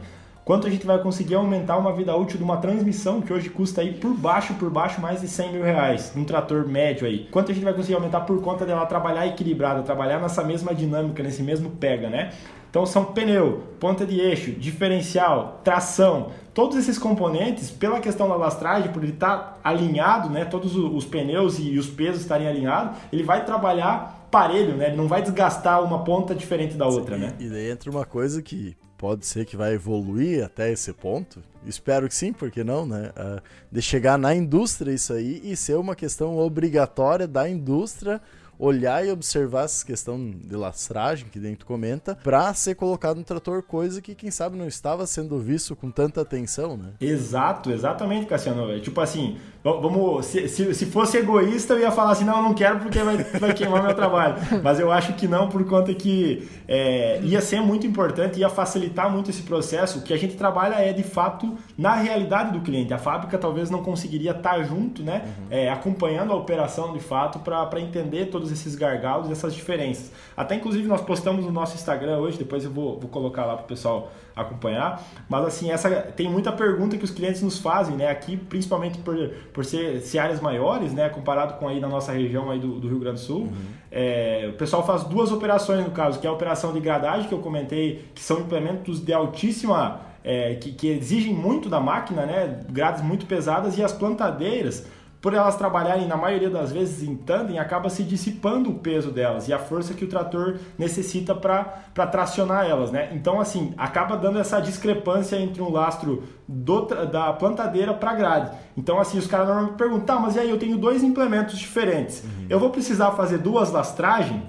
[0.50, 3.82] quanto a gente vai conseguir aumentar uma vida útil de uma transmissão que hoje custa
[3.82, 7.28] aí por baixo, por baixo, mais de 100 mil reais, um trator médio aí.
[7.30, 11.22] Quanto a gente vai conseguir aumentar por conta dela trabalhar equilibrada, trabalhar nessa mesma dinâmica,
[11.22, 12.32] nesse mesmo pega, né?
[12.68, 18.92] Então são pneu, ponta de eixo, diferencial, tração, todos esses componentes, pela questão da lastragem,
[18.92, 23.24] por ele estar tá alinhado, né, todos os pneus e os pesos estarem alinhados, ele
[23.24, 24.88] vai trabalhar parelho, né?
[24.88, 27.34] Ele não vai desgastar uma ponta diferente da outra, Sim, né?
[27.40, 31.42] E daí entra uma coisa que pode ser que vai evoluir até esse ponto.
[31.66, 33.12] Espero que sim, porque não, né?
[33.16, 33.42] Uh,
[33.72, 38.22] de chegar na indústria isso aí e ser uma questão obrigatória da indústria
[38.60, 43.64] olhar e observar essa questão de lastragem que dentro comenta para ser colocado no trator,
[43.64, 46.92] coisa que quem sabe não estava sendo visto com tanta atenção, né?
[47.00, 48.70] Exato, exatamente, Cassiano.
[48.70, 52.44] É tipo assim, vamos, se, se, se, fosse egoísta eu ia falar assim, não, eu
[52.44, 54.36] não quero porque vai, vai queimar meu trabalho.
[54.64, 59.10] Mas eu acho que não, por conta que é, ia ser muito importante, ia facilitar
[59.10, 60.00] muito esse processo.
[60.00, 62.94] O que a gente trabalha é de fato na realidade do cliente.
[62.94, 65.24] A fábrica talvez não conseguiria estar junto, né?
[65.26, 65.46] Uhum.
[65.50, 70.12] É, acompanhando a operação de fato para entender todos todos esses gargalos, essas diferenças.
[70.36, 73.66] Até inclusive nós postamos no nosso Instagram hoje, depois eu vou, vou colocar lá para
[73.66, 75.04] o pessoal acompanhar.
[75.28, 78.10] Mas assim, essa tem muita pergunta que os clientes nos fazem, né?
[78.10, 79.16] Aqui, principalmente por,
[79.54, 81.10] por ser, ser áreas maiores, né?
[81.10, 83.42] Comparado com aí na nossa região aí do, do Rio Grande do Sul.
[83.42, 83.52] Uhum.
[83.92, 87.34] É, o pessoal faz duas operações no caso, que é a operação de gradagem, que
[87.34, 90.08] eu comentei, que são implementos de altíssima.
[90.22, 92.60] É, que, que exigem muito da máquina, né?
[92.70, 94.86] Grades muito pesadas e as plantadeiras
[95.22, 99.48] por elas trabalharem na maioria das vezes em tandem, acaba se dissipando o peso delas
[99.48, 103.10] e a força que o trator necessita para tracionar elas, né?
[103.14, 108.52] Então, assim, acaba dando essa discrepância entre um lastro do, da plantadeira para a grade.
[108.78, 112.24] Então, assim, os caras normalmente perguntam, tá, mas e aí eu tenho dois implementos diferentes.
[112.24, 112.46] Uhum.
[112.50, 114.42] Eu vou precisar fazer duas lastragens?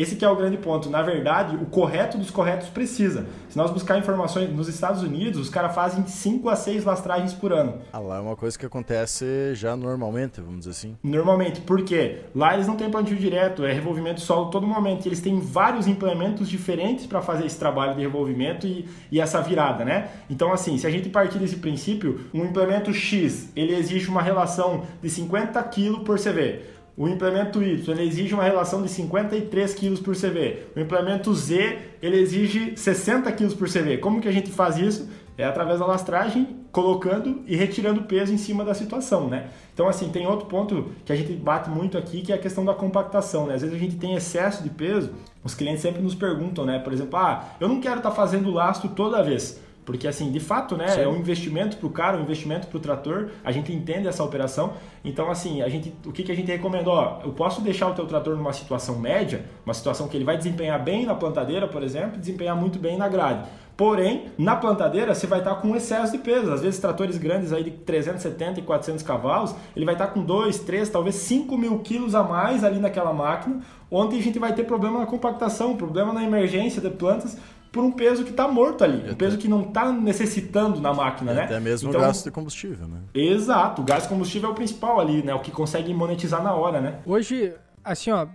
[0.00, 0.88] Esse que é o grande ponto.
[0.88, 3.26] Na verdade, o correto dos corretos precisa.
[3.48, 7.52] Se nós buscar informações nos Estados Unidos, os caras fazem 5 a 6 lastragens por
[7.52, 7.78] ano.
[7.92, 10.96] Ah, lá é uma coisa que acontece já normalmente, vamos dizer assim.
[11.02, 12.20] Normalmente, por quê?
[12.34, 15.06] Lá eles não têm plantio direto, é revolvimento solo todo momento.
[15.06, 19.84] Eles têm vários implementos diferentes para fazer esse trabalho de revolvimento e, e essa virada,
[19.84, 20.08] né?
[20.28, 24.84] Então, assim, se a gente partir desse princípio, um implemento X, ele exige uma relação
[25.02, 26.79] de 50 kg por CV.
[27.00, 30.64] O implemento Y ele exige uma relação de 53 kg por CV.
[30.76, 33.96] O implemento Z ele exige 60 kg por CV.
[33.96, 35.08] Como que a gente faz isso?
[35.38, 39.48] É através da lastragem, colocando e retirando peso em cima da situação, né?
[39.72, 42.66] Então, assim, tem outro ponto que a gente bate muito aqui, que é a questão
[42.66, 43.54] da compactação, né?
[43.54, 45.10] Às vezes a gente tem excesso de peso,
[45.42, 46.80] os clientes sempre nos perguntam, né?
[46.80, 49.58] Por exemplo, ah, eu não quero estar tá fazendo lastro toda vez.
[49.84, 51.00] Porque, assim, de fato, né, Sim.
[51.00, 54.22] é um investimento para o cara, um investimento para o trator, a gente entende essa
[54.22, 54.74] operação.
[55.04, 56.90] Então, assim, a gente, o que, que a gente recomenda?
[56.90, 60.36] Ó, eu posso deixar o teu trator numa situação média, uma situação que ele vai
[60.36, 63.48] desempenhar bem na plantadeira, por exemplo, desempenhar muito bem na grade.
[63.80, 66.52] Porém, na plantadeira você vai estar com excesso de peso.
[66.52, 70.58] Às vezes tratores grandes aí de 370 e 400 cavalos, ele vai estar com 2,
[70.58, 74.64] 3, talvez 5 mil quilos a mais ali naquela máquina, onde a gente vai ter
[74.64, 77.38] problema na compactação, problema na emergência de plantas,
[77.72, 81.32] por um peso que está morto ali, um peso que não está necessitando na máquina,
[81.32, 81.44] né?
[81.44, 82.98] Até mesmo então, o gasto de combustível, né?
[83.14, 85.34] Exato, o gasto de combustível é o principal ali, né?
[85.34, 86.98] O que consegue monetizar na hora, né?
[87.06, 87.54] Hoje,
[87.84, 88.26] assim, ó,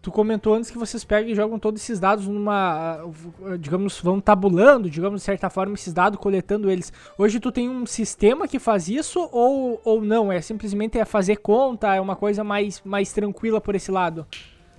[0.00, 3.00] tu comentou antes que vocês pegam e jogam todos esses dados numa,
[3.58, 6.92] digamos, vão tabulando, digamos, de certa forma, esses dados, coletando eles.
[7.18, 10.32] Hoje tu tem um sistema que faz isso ou, ou não?
[10.32, 14.26] É simplesmente é fazer conta, é uma coisa mais, mais tranquila por esse lado?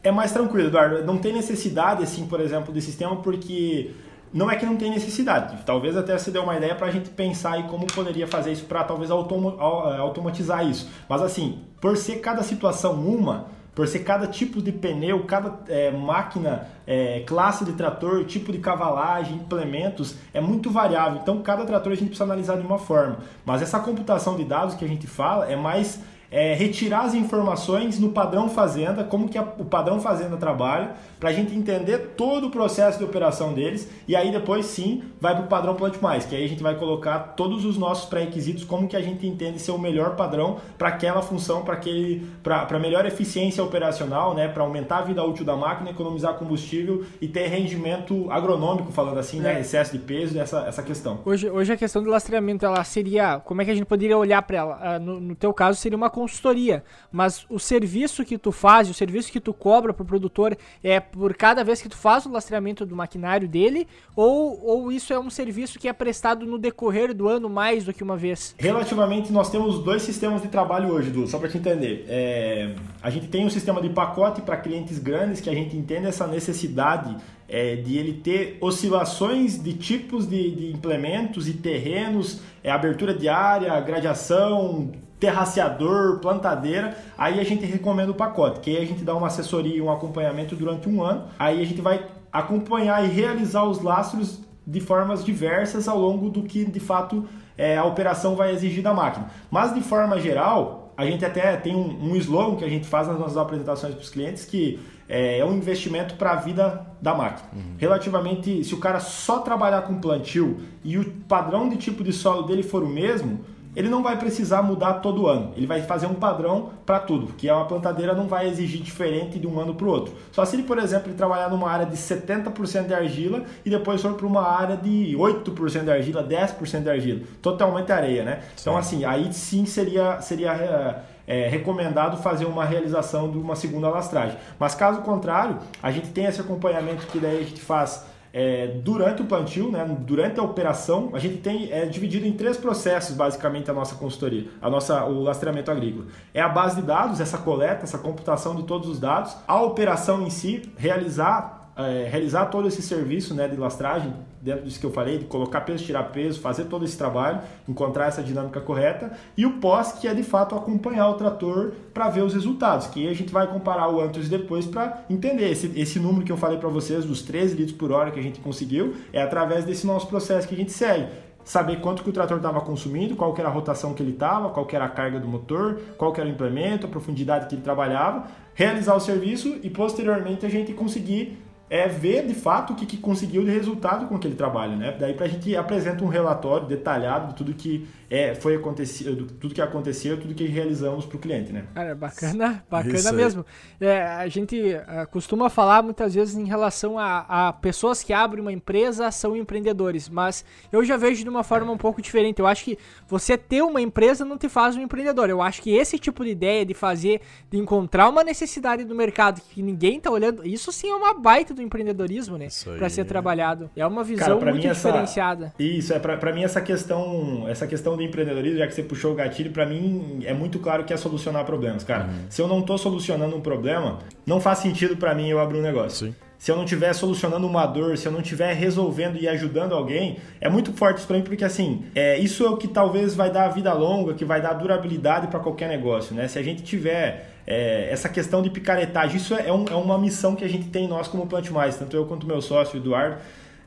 [0.05, 1.03] É mais tranquilo, Eduardo.
[1.03, 3.89] Não tem necessidade, assim, por exemplo, de sistema, porque
[4.31, 5.57] não é que não tem necessidade.
[5.65, 8.65] Talvez até você dê uma ideia para a gente pensar aí como poderia fazer isso
[8.65, 10.87] para talvez automatizar isso.
[11.09, 15.89] Mas assim, por ser cada situação uma, por ser cada tipo de pneu, cada é,
[15.89, 21.19] máquina, é, classe de trator, tipo de cavalagem, implementos, é muito variável.
[21.21, 23.17] Então, cada trator a gente precisa analisar de uma forma.
[23.43, 25.99] Mas essa computação de dados que a gente fala é mais
[26.35, 31.29] é, retirar as informações no padrão fazenda, como que a, o padrão fazenda trabalha, para
[31.29, 35.45] a gente entender todo o processo de operação deles e aí depois sim vai para
[35.45, 38.85] o padrão Plant Mais, que aí a gente vai colocar todos os nossos pré-requisitos, como
[38.85, 43.05] que a gente entende ser o melhor padrão para aquela função, para aquele para melhor
[43.05, 48.29] eficiência operacional, né, para aumentar a vida útil da máquina, economizar combustível e ter rendimento
[48.29, 49.53] agronômico, falando assim, né, é.
[49.53, 51.19] né, excesso de peso, essa, essa questão.
[51.23, 54.41] Hoje, hoje a questão do lastreamento, ela seria, como é que a gente poderia olhar
[54.41, 54.79] para ela?
[54.81, 58.93] Ah, no, no teu caso seria uma consultoria, mas o serviço que tu faz, o
[58.93, 62.31] serviço que tu cobra para o produtor é por cada vez que tu faz o
[62.31, 67.13] lastreamento do maquinário dele, ou, ou isso é um serviço que é prestado no decorrer
[67.13, 68.55] do ano mais do que uma vez?
[68.57, 72.05] Relativamente, nós temos dois sistemas de trabalho hoje, Du, só para te entender.
[72.09, 76.07] É, a gente tem um sistema de pacote para clientes grandes que a gente entende
[76.07, 77.15] essa necessidade
[77.47, 83.29] é, de ele ter oscilações de tipos de, de implementos e terrenos, é, abertura de
[83.29, 89.15] área, gradiação, terraceador, plantadeira, aí a gente recomenda o pacote, que aí a gente dá
[89.15, 93.63] uma assessoria e um acompanhamento durante um ano, aí a gente vai acompanhar e realizar
[93.63, 97.25] os lastros de formas diversas ao longo do que de fato
[97.57, 99.29] é, a operação vai exigir da máquina.
[99.49, 103.07] Mas de forma geral, a gente até tem um, um slogan que a gente faz
[103.07, 107.13] nas nossas apresentações para os clientes que é, é um investimento para a vida da
[107.13, 107.47] máquina.
[107.53, 107.75] Uhum.
[107.77, 112.43] Relativamente, se o cara só trabalhar com plantio e o padrão de tipo de solo
[112.43, 113.41] dele for o mesmo,
[113.75, 115.51] ele não vai precisar mudar todo ano.
[115.55, 119.37] Ele vai fazer um padrão para tudo, que é uma plantadeira não vai exigir diferente
[119.37, 120.13] de um ano para o outro.
[120.31, 124.01] Só se ele, por exemplo, ele trabalhar numa área de 70% de argila e depois
[124.01, 128.39] for para uma área de 8% de argila, 10% de argila, totalmente areia, né?
[128.55, 128.61] Sim.
[128.61, 134.37] Então assim, aí sim seria seria é, recomendado fazer uma realização de uma segunda lastragem.
[134.59, 138.05] Mas caso contrário, a gente tem esse acompanhamento que daí a gente faz
[138.37, 142.57] é, durante o plantio, né, durante a operação, a gente tem é, dividido em três
[142.57, 146.07] processos, basicamente, a nossa consultoria, a nossa, o lastreamento agrícola.
[146.33, 150.21] É a base de dados, essa coleta, essa computação de todos os dados, a operação
[150.21, 154.13] em si, realizar é, realizar todo esse serviço né, de lastragem,
[154.45, 158.05] dentro disso que eu falei, de colocar peso, tirar peso, fazer todo esse trabalho, encontrar
[158.05, 162.21] essa dinâmica correta, e o pós, que é de fato acompanhar o trator para ver
[162.21, 165.49] os resultados, que a gente vai comparar o antes e depois para entender.
[165.49, 168.23] Esse, esse número que eu falei para vocês, dos 13 litros por hora que a
[168.23, 171.07] gente conseguiu, é através desse nosso processo que a gente segue
[171.43, 174.67] saber quanto que o trator estava consumindo, qual era a rotação que ele estava, qual
[174.71, 178.95] era a carga do motor, qual era o implemento, a profundidade que ele trabalhava, realizar
[178.95, 181.37] o serviço e posteriormente a gente conseguir
[181.69, 184.95] é ver de fato o que, que conseguiu de resultado com aquele trabalho, né?
[184.99, 189.55] Daí para a gente apresenta um relatório detalhado de tudo que é, foi acontecido, tudo
[189.55, 191.65] que aconteceu, tudo que realizamos para o cliente, né?
[191.73, 193.43] Cara, bacana, bacana mesmo.
[193.81, 198.41] É, a gente uh, costuma falar muitas vezes em relação a, a, pessoas que abrem
[198.41, 202.39] uma empresa são empreendedores, mas eu já vejo de uma forma um pouco diferente.
[202.39, 205.29] Eu acho que você ter uma empresa não te faz um empreendedor.
[205.29, 209.41] Eu acho que esse tipo de ideia de fazer, de encontrar uma necessidade do mercado
[209.49, 212.47] que ninguém está olhando, isso sim é uma baita do empreendedorismo, né?
[212.77, 213.69] Para ser trabalhado.
[213.75, 215.45] É uma visão Cara, muito diferenciada.
[215.45, 219.13] Essa, isso, é para mim essa questão, essa questão do empreendedorismo, já que você puxou
[219.13, 222.05] o gatilho, para mim é muito claro que é solucionar problemas, cara.
[222.05, 222.25] Uhum.
[222.29, 225.63] Se eu não tô solucionando um problema, não faz sentido para mim eu abrir um
[225.63, 226.07] negócio.
[226.07, 229.73] Sim se eu não estiver solucionando uma dor, se eu não estiver resolvendo e ajudando
[229.73, 233.15] alguém, é muito forte isso para mim, porque assim, é, isso é o que talvez
[233.15, 236.27] vai dar vida longa, que vai dar durabilidade para qualquer negócio, né?
[236.27, 240.35] Se a gente tiver é, essa questão de picaretagem, isso é, um, é, uma missão
[240.35, 243.17] que a gente tem nós como Plant Mais, tanto eu quanto meu sócio, Eduardo,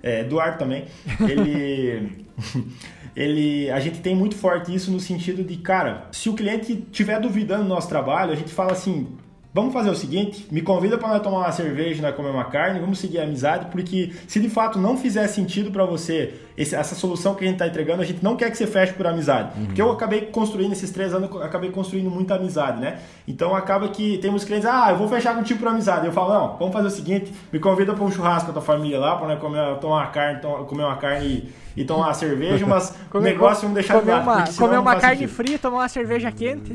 [0.02, 0.84] é, Eduardo também,
[1.20, 2.26] ele,
[3.14, 7.20] ele, a gente tem muito forte isso no sentido de, cara, se o cliente estiver
[7.20, 9.06] duvidando do nosso trabalho, a gente fala assim,
[9.52, 12.98] Vamos fazer o seguinte, me convida para tomar uma cerveja, nós comer uma carne, vamos
[12.98, 17.36] seguir a amizade, porque se de fato não fizer sentido para você esse, essa solução
[17.36, 19.56] que a gente está entregando, a gente não quer que você feche por amizade.
[19.56, 19.66] Uhum.
[19.66, 22.98] Porque eu acabei construindo esses três anos, acabei construindo muita amizade, né?
[23.26, 26.06] Então acaba que temos clientes, ah, eu vou fechar contigo por amizade.
[26.06, 28.62] Eu falo, não, vamos fazer o seguinte, me convida para um churrasco com a tua
[28.62, 32.14] família lá, para nós comer, tomar uma carne, comer uma carne e e tomar uma
[32.14, 35.36] cerveja, mas o negócio vamos deixar comer uma, comer uma carne sentido.
[35.36, 36.72] fria, tomar uma cerveja quente.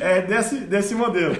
[0.00, 1.36] é desse, desse modelo.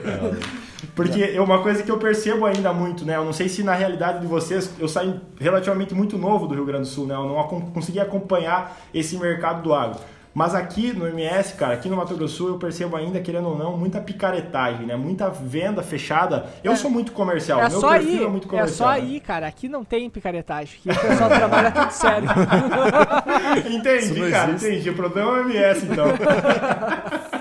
[0.95, 3.16] Porque é uma coisa que eu percebo ainda muito, né?
[3.16, 6.64] Eu não sei se na realidade de vocês, eu saí relativamente muito novo do Rio
[6.64, 7.14] Grande do Sul, né?
[7.14, 10.01] Eu não consegui acompanhar esse mercado do agro.
[10.33, 13.49] Mas aqui no MS, cara, aqui no Mato Grosso do Sul, eu percebo ainda, querendo
[13.49, 14.95] ou não, muita picaretagem, né?
[14.95, 16.47] Muita venda fechada.
[16.62, 18.93] Eu é, sou muito comercial, é meu só perfil aí, é muito comercial.
[18.93, 19.11] É só né?
[19.11, 19.49] aí, cara.
[19.49, 20.79] Aqui não tem picaretagem.
[20.87, 22.29] Aqui o pessoal trabalha tudo sério.
[23.75, 24.90] entendi, cara, entendi.
[24.90, 26.07] O problema é o MS, então.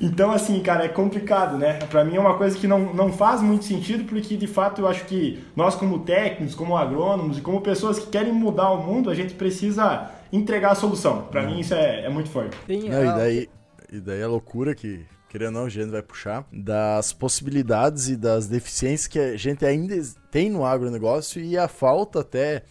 [0.00, 1.78] Então, assim, cara, é complicado, né?
[1.90, 4.88] Para mim é uma coisa que não, não faz muito sentido, porque de fato eu
[4.88, 9.10] acho que nós, como técnicos, como agrônomos e como pessoas que querem mudar o mundo,
[9.10, 11.22] a gente precisa entregar a solução.
[11.22, 11.46] Para hum.
[11.46, 12.56] mim isso é, é muito forte.
[12.66, 13.48] Sim, não, e, daí,
[13.92, 18.16] e daí a loucura que, querendo ou não, a gente vai puxar, das possibilidades e
[18.16, 19.94] das deficiências que a gente ainda
[20.30, 22.62] tem no agronegócio e a falta até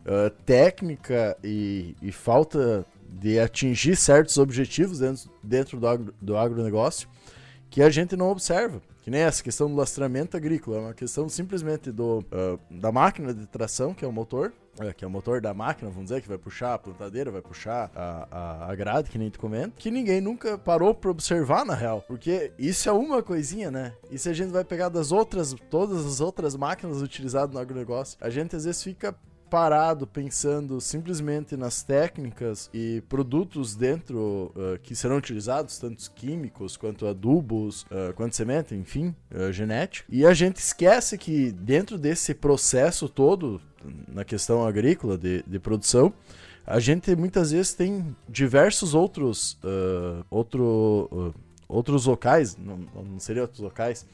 [0.00, 7.08] uh, técnica e, e, falta de atingir certos objetivos dentro, dentro do, agro, do agronegócio
[7.70, 8.82] que a gente não observa.
[9.02, 13.32] Que nem essa questão do lastramento agrícola, é uma questão simplesmente do, uh, da máquina
[13.32, 16.20] de tração, que é o motor, é, que é o motor da máquina, vamos dizer,
[16.20, 19.72] que vai puxar a plantadeira, vai puxar a, a, a grade, que nem tu comenta,
[19.76, 22.04] que ninguém nunca parou para observar na real.
[22.06, 23.94] Porque isso é uma coisinha, né?
[24.10, 28.18] E se a gente vai pegar das outras, todas as outras máquinas utilizadas no agronegócio,
[28.20, 29.14] a gente às vezes fica
[29.50, 37.06] parado pensando simplesmente nas técnicas e produtos dentro uh, que serão utilizados, tanto químicos quanto
[37.06, 40.08] adubos, uh, quanto semente, enfim, uh, genético.
[40.10, 43.60] E a gente esquece que dentro desse processo todo,
[44.06, 46.14] na questão agrícola de, de produção,
[46.64, 49.58] a gente muitas vezes tem diversos outros,
[50.30, 51.34] outro,
[51.66, 54.06] outros locais, não, não seria outros locais,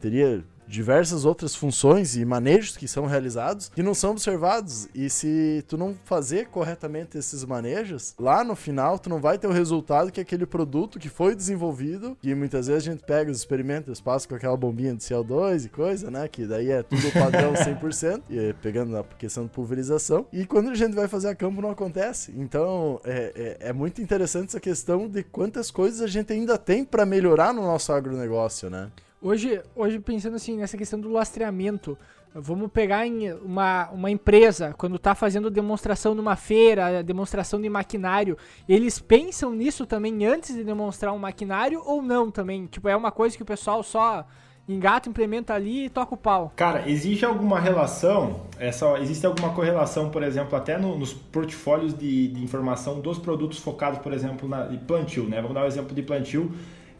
[0.00, 4.88] teria diversas outras funções e manejos que são realizados que não são observados.
[4.94, 9.46] E se tu não fazer corretamente esses manejos, lá no final tu não vai ter
[9.46, 13.38] o resultado que aquele produto que foi desenvolvido, e muitas vezes a gente pega os
[13.38, 16.28] experimentos, passa com aquela bombinha de CO2 e coisa, né?
[16.28, 20.26] Que daí é tudo padrão 100%, e pegando a questão de pulverização.
[20.32, 22.32] E quando a gente vai fazer a campo não acontece.
[22.36, 26.84] Então é, é, é muito interessante essa questão de quantas coisas a gente ainda tem
[26.84, 28.90] para melhorar no nosso agronegócio, né?
[29.24, 31.96] Hoje, hoje pensando assim, nessa questão do lastreamento,
[32.34, 33.06] vamos pegar
[33.42, 38.36] uma, uma empresa, quando está fazendo demonstração numa feira, demonstração de maquinário,
[38.68, 42.66] eles pensam nisso também antes de demonstrar um maquinário ou não também?
[42.66, 44.26] Tipo, é uma coisa que o pessoal só
[44.68, 46.52] engata, implementa ali e toca o pau.
[46.54, 52.28] Cara, existe alguma relação, essa, existe alguma correlação, por exemplo, até no, nos portfólios de,
[52.28, 55.40] de, informação dos produtos focados, por exemplo, na plantio, né?
[55.40, 56.52] Vamos dar um exemplo de plantio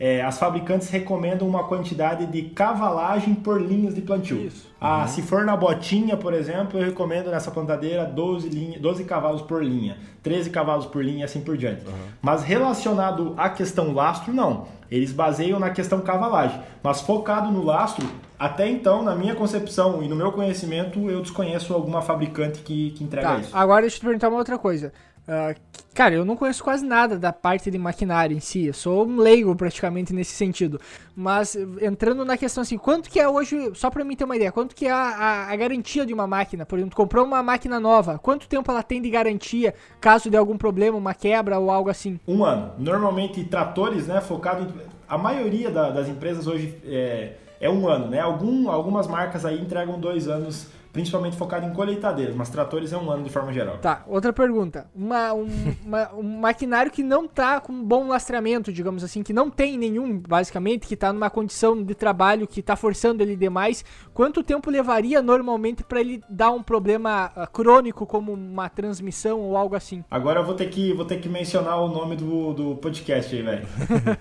[0.04, 4.36] é, as fabricantes recomendam uma quantidade de cavalagem por linhas de plantio.
[4.36, 4.70] Isso.
[4.78, 5.08] Ah, uhum.
[5.08, 9.64] Se for na botinha, por exemplo, eu recomendo nessa plantadeira 12, linha, 12 cavalos por
[9.64, 11.86] linha, 13 cavalos por linha e assim por diante.
[11.86, 11.94] Uhum.
[12.20, 14.66] Mas relacionado à questão lastro, não.
[14.90, 16.60] Eles baseiam na questão cavalagem.
[16.82, 18.06] Mas focado no lastro,
[18.38, 23.02] até então, na minha concepção e no meu conhecimento, eu desconheço alguma fabricante que, que
[23.02, 23.38] entrega tá.
[23.38, 23.56] isso.
[23.56, 24.92] Agora deixa eu te perguntar uma outra coisa.
[25.26, 25.58] Uh,
[25.94, 28.66] cara, eu não conheço quase nada da parte de maquinário em si.
[28.66, 30.80] Eu sou um leigo praticamente nesse sentido.
[31.16, 34.52] Mas entrando na questão assim, quanto que é hoje, só pra mim ter uma ideia,
[34.52, 36.66] quanto que é a, a, a garantia de uma máquina?
[36.66, 40.58] Por exemplo, comprou uma máquina nova, quanto tempo ela tem de garantia caso dê algum
[40.58, 42.20] problema, uma quebra ou algo assim?
[42.29, 42.72] Um ano.
[42.79, 44.94] Normalmente tratores, né, focado em...
[45.08, 48.20] A maioria da, das empresas hoje é, é um ano, né?
[48.20, 53.10] Algum, algumas marcas aí entregam dois anos principalmente focado em colheitadeiras, mas tratores é um
[53.10, 53.78] ano de forma geral.
[53.78, 54.86] Tá, outra pergunta.
[54.94, 55.48] Uma, um,
[55.84, 60.20] uma, um maquinário que não tá com bom lastreamento, digamos assim, que não tem nenhum,
[60.20, 63.84] basicamente, que tá numa condição de trabalho que tá forçando ele demais,
[64.14, 69.56] quanto tempo levaria normalmente para ele dar um problema uh, crônico como uma transmissão ou
[69.56, 70.04] algo assim?
[70.08, 73.42] Agora eu vou ter que, vou ter que mencionar o nome do, do podcast aí,
[73.42, 73.66] velho.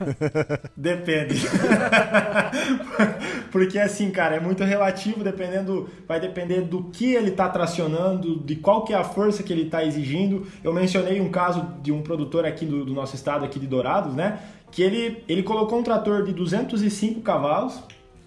[0.75, 1.35] Depende.
[3.51, 8.55] Porque assim, cara, é muito relativo, dependendo, vai depender do que ele está tracionando, de
[8.55, 10.45] qual que é a força que ele está exigindo.
[10.63, 14.13] Eu mencionei um caso de um produtor aqui do, do, nosso estado, aqui de Dourados,
[14.13, 14.39] né?
[14.71, 17.79] Que ele, ele colocou um trator de 205 cavalos,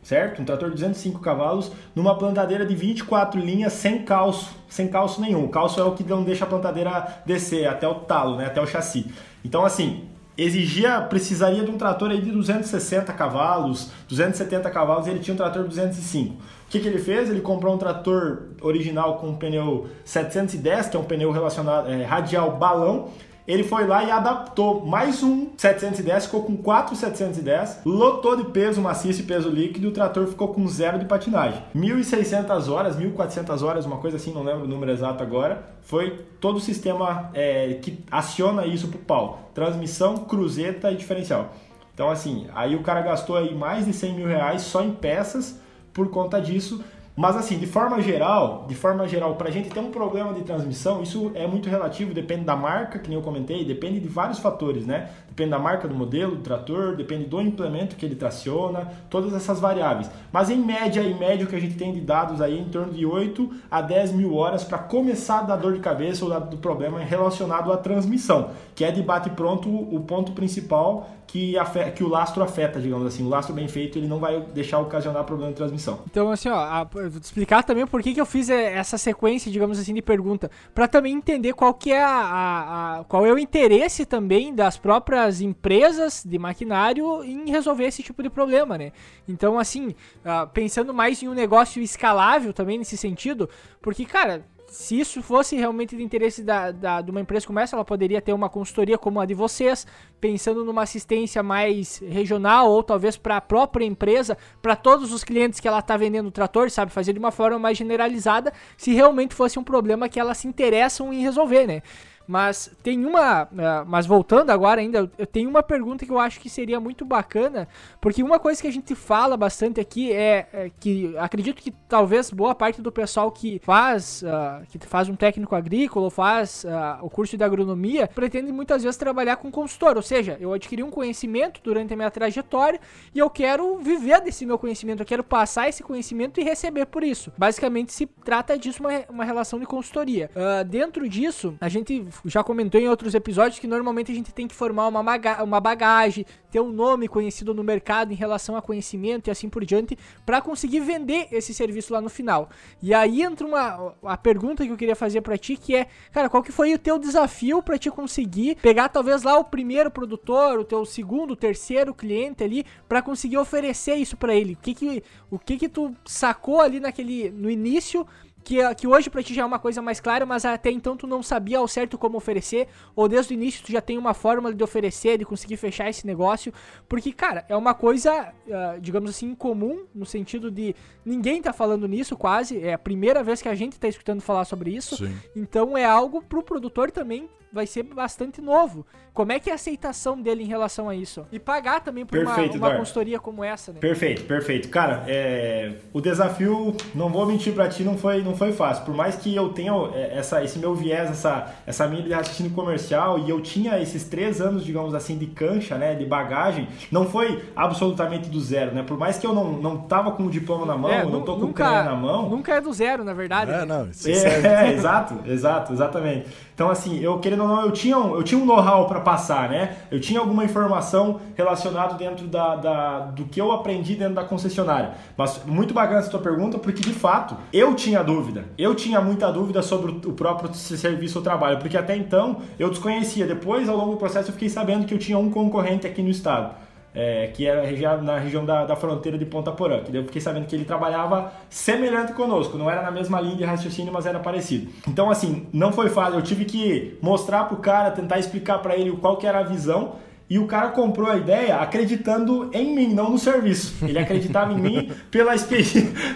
[0.03, 0.41] certo?
[0.41, 5.45] Um trator de 205 cavalos numa plantadeira de 24 linhas sem calço, sem calço nenhum.
[5.45, 8.47] O calço é o que não deixa a plantadeira descer até o talo, né?
[8.47, 9.07] Até o chassi.
[9.45, 10.05] Então, assim,
[10.37, 15.37] exigia, precisaria de um trator aí de 260 cavalos, 270 cavalos, e ele tinha um
[15.37, 16.37] trator de 205.
[16.67, 17.31] O que, que ele fez?
[17.31, 22.03] Ele comprou um trator original com um pneu 710, que é um pneu relacionado é,
[22.05, 23.11] radial balão,
[23.47, 28.81] ele foi lá e adaptou mais um 710, ficou com 4 710, lotou de peso
[28.81, 31.63] maciço e peso líquido, o trator ficou com zero de patinagem.
[31.75, 36.57] 1.600 horas, 1.400 horas, uma coisa assim, não lembro o número exato agora, foi todo
[36.57, 39.51] o sistema é, que aciona isso pro pau.
[39.55, 41.55] Transmissão, cruzeta e diferencial.
[41.95, 45.61] Então assim, aí o cara gastou aí mais de 100 mil reais só em peças
[45.97, 46.85] por conta disso,
[47.17, 50.43] mas assim, de forma geral, de forma geral, para a gente ter um problema de
[50.43, 54.39] transmissão, isso é muito relativo, depende da marca, que nem eu comentei, depende de vários
[54.39, 55.09] fatores, né?
[55.37, 59.61] Depende da marca do modelo do trator, depende do implemento que ele traciona, todas essas
[59.61, 60.11] variáveis.
[60.33, 62.95] Mas em média, em média, o que a gente tem de dados aí em torno
[62.95, 66.57] de 8 a 10 mil horas para começar a dar dor de cabeça ou do
[66.57, 72.05] problema relacionado à transmissão, que é de bate pronto o ponto principal que, afeta, que
[72.05, 73.25] o lastro afeta, digamos assim.
[73.25, 76.01] O lastro bem feito ele não vai deixar ocasionar problema de transmissão.
[76.11, 78.97] Então, assim, ó, a, vou te explicar também por que, que eu fiz é, essa
[78.97, 83.27] sequência, digamos assim, de pergunta, para também entender qual que é a, a, a, qual
[83.27, 88.77] é o interesse também das próprias empresas de maquinário em resolver esse tipo de problema,
[88.79, 88.93] né?
[89.29, 93.49] Então, assim, uh, pensando mais em um negócio escalável também nesse sentido,
[93.81, 97.77] porque, cara, se isso fosse realmente de interesse da, da, de uma empresa como essa,
[97.77, 99.87] ela poderia ter uma consultoria como a de vocês,
[100.21, 105.61] pensando numa assistência mais regional ou talvez para a própria empresa, para todos os clientes
[105.61, 106.93] que ela está vendendo o trator, sabe?
[106.93, 111.13] Fazer de uma forma mais generalizada, se realmente fosse um problema que elas se interessam
[111.13, 111.83] em resolver, né?
[112.27, 113.45] Mas tem uma.
[113.45, 113.49] Uh,
[113.87, 117.69] mas voltando agora ainda, eu tenho uma pergunta que eu acho que seria muito bacana,
[118.01, 122.31] porque uma coisa que a gente fala bastante aqui é, é que acredito que talvez
[122.31, 127.05] boa parte do pessoal que faz, uh, que faz um técnico agrícola ou faz uh,
[127.05, 130.91] o curso de agronomia, pretende muitas vezes trabalhar com consultor, ou seja, eu adquiri um
[130.91, 132.81] conhecimento durante a minha trajetória
[133.15, 137.05] e eu quero viver desse meu conhecimento, eu quero passar esse conhecimento e receber por
[137.05, 137.33] isso.
[137.39, 140.31] Basicamente se trata disso uma, uma relação de consultoria.
[140.67, 144.55] dentro disso, a gente já comentou em outros episódios que normalmente a gente tem que
[144.55, 145.03] formar uma,
[145.43, 149.65] uma bagagem, ter um nome conhecido no mercado em relação a conhecimento e assim por
[149.65, 152.49] diante, para conseguir vender esse serviço lá no final.
[152.83, 156.29] E aí entra uma a pergunta que eu queria fazer para ti, que é, cara,
[156.29, 160.59] qual que foi o teu desafio para te conseguir pegar talvez lá o primeiro produtor,
[160.59, 164.55] o teu segundo, terceiro cliente ali, para conseguir oferecer isso para ele?
[164.55, 168.07] O que que o que que tu sacou ali naquele no início
[168.47, 171.05] que, que hoje pra ti já é uma coisa mais clara, mas até então tu
[171.05, 174.55] não sabia ao certo como oferecer, ou desde o início tu já tem uma fórmula
[174.55, 176.53] de oferecer, de conseguir fechar esse negócio,
[176.89, 181.89] porque, cara, é uma coisa, uh, digamos assim, comum, no sentido de ninguém tá falando
[181.89, 185.13] nisso quase, é a primeira vez que a gente tá escutando falar sobre isso, Sim.
[185.35, 188.87] então é algo pro produtor também vai ser bastante novo.
[189.13, 191.27] Como é que é a aceitação dele em relação a isso?
[191.33, 193.81] E pagar também por perfeito, uma, uma consultoria como essa, né?
[193.81, 194.69] Perfeito, perfeito.
[194.69, 195.73] Cara, é...
[195.91, 198.85] o desafio, não vou mentir para ti, não foi, não foi fácil.
[198.85, 202.53] Por mais que eu tenha é, essa, esse meu viés, essa, essa minha de raciocínio
[202.53, 207.07] comercial e eu tinha esses três anos, digamos assim, de cancha, né, de bagagem, não
[207.07, 208.83] foi absolutamente do zero, né?
[208.83, 211.37] Por mais que eu não, não tava com o diploma na mão, é, não tô
[211.37, 212.29] com nunca, o na mão.
[212.29, 213.51] Nunca é do zero, na verdade.
[213.51, 213.89] É, não.
[214.05, 216.29] É, é, exato, exato, exatamente.
[216.57, 219.51] Então, assim, eu querendo ou não, eu tinha um, eu tinha um know-how para passar,
[219.51, 219.77] né?
[219.91, 224.93] Eu tinha alguma informação relacionada dentro da, da, do que eu aprendi dentro da concessionária.
[225.19, 228.47] Mas muito bacana essa tua pergunta, porque de fato eu tinha dúvida.
[228.57, 233.27] Eu tinha muita dúvida sobre o próprio serviço ou trabalho, porque até então eu desconhecia.
[233.27, 236.09] Depois, ao longo do processo, eu fiquei sabendo que eu tinha um concorrente aqui no
[236.09, 236.55] estado
[236.97, 237.61] é, que era
[238.01, 241.31] na região da, da fronteira de Ponta Porã, que eu fiquei sabendo que ele trabalhava
[241.51, 244.73] semelhante conosco, não era na mesma linha de raciocínio, mas era parecido.
[244.89, 248.91] Então, assim, não foi fácil, eu tive que mostrar pro cara, tentar explicar para ele
[248.97, 249.97] qual que era a visão,
[250.29, 253.77] e o cara comprou a ideia acreditando em mim, não no serviço.
[253.87, 255.63] Ele acreditava em mim pela, experi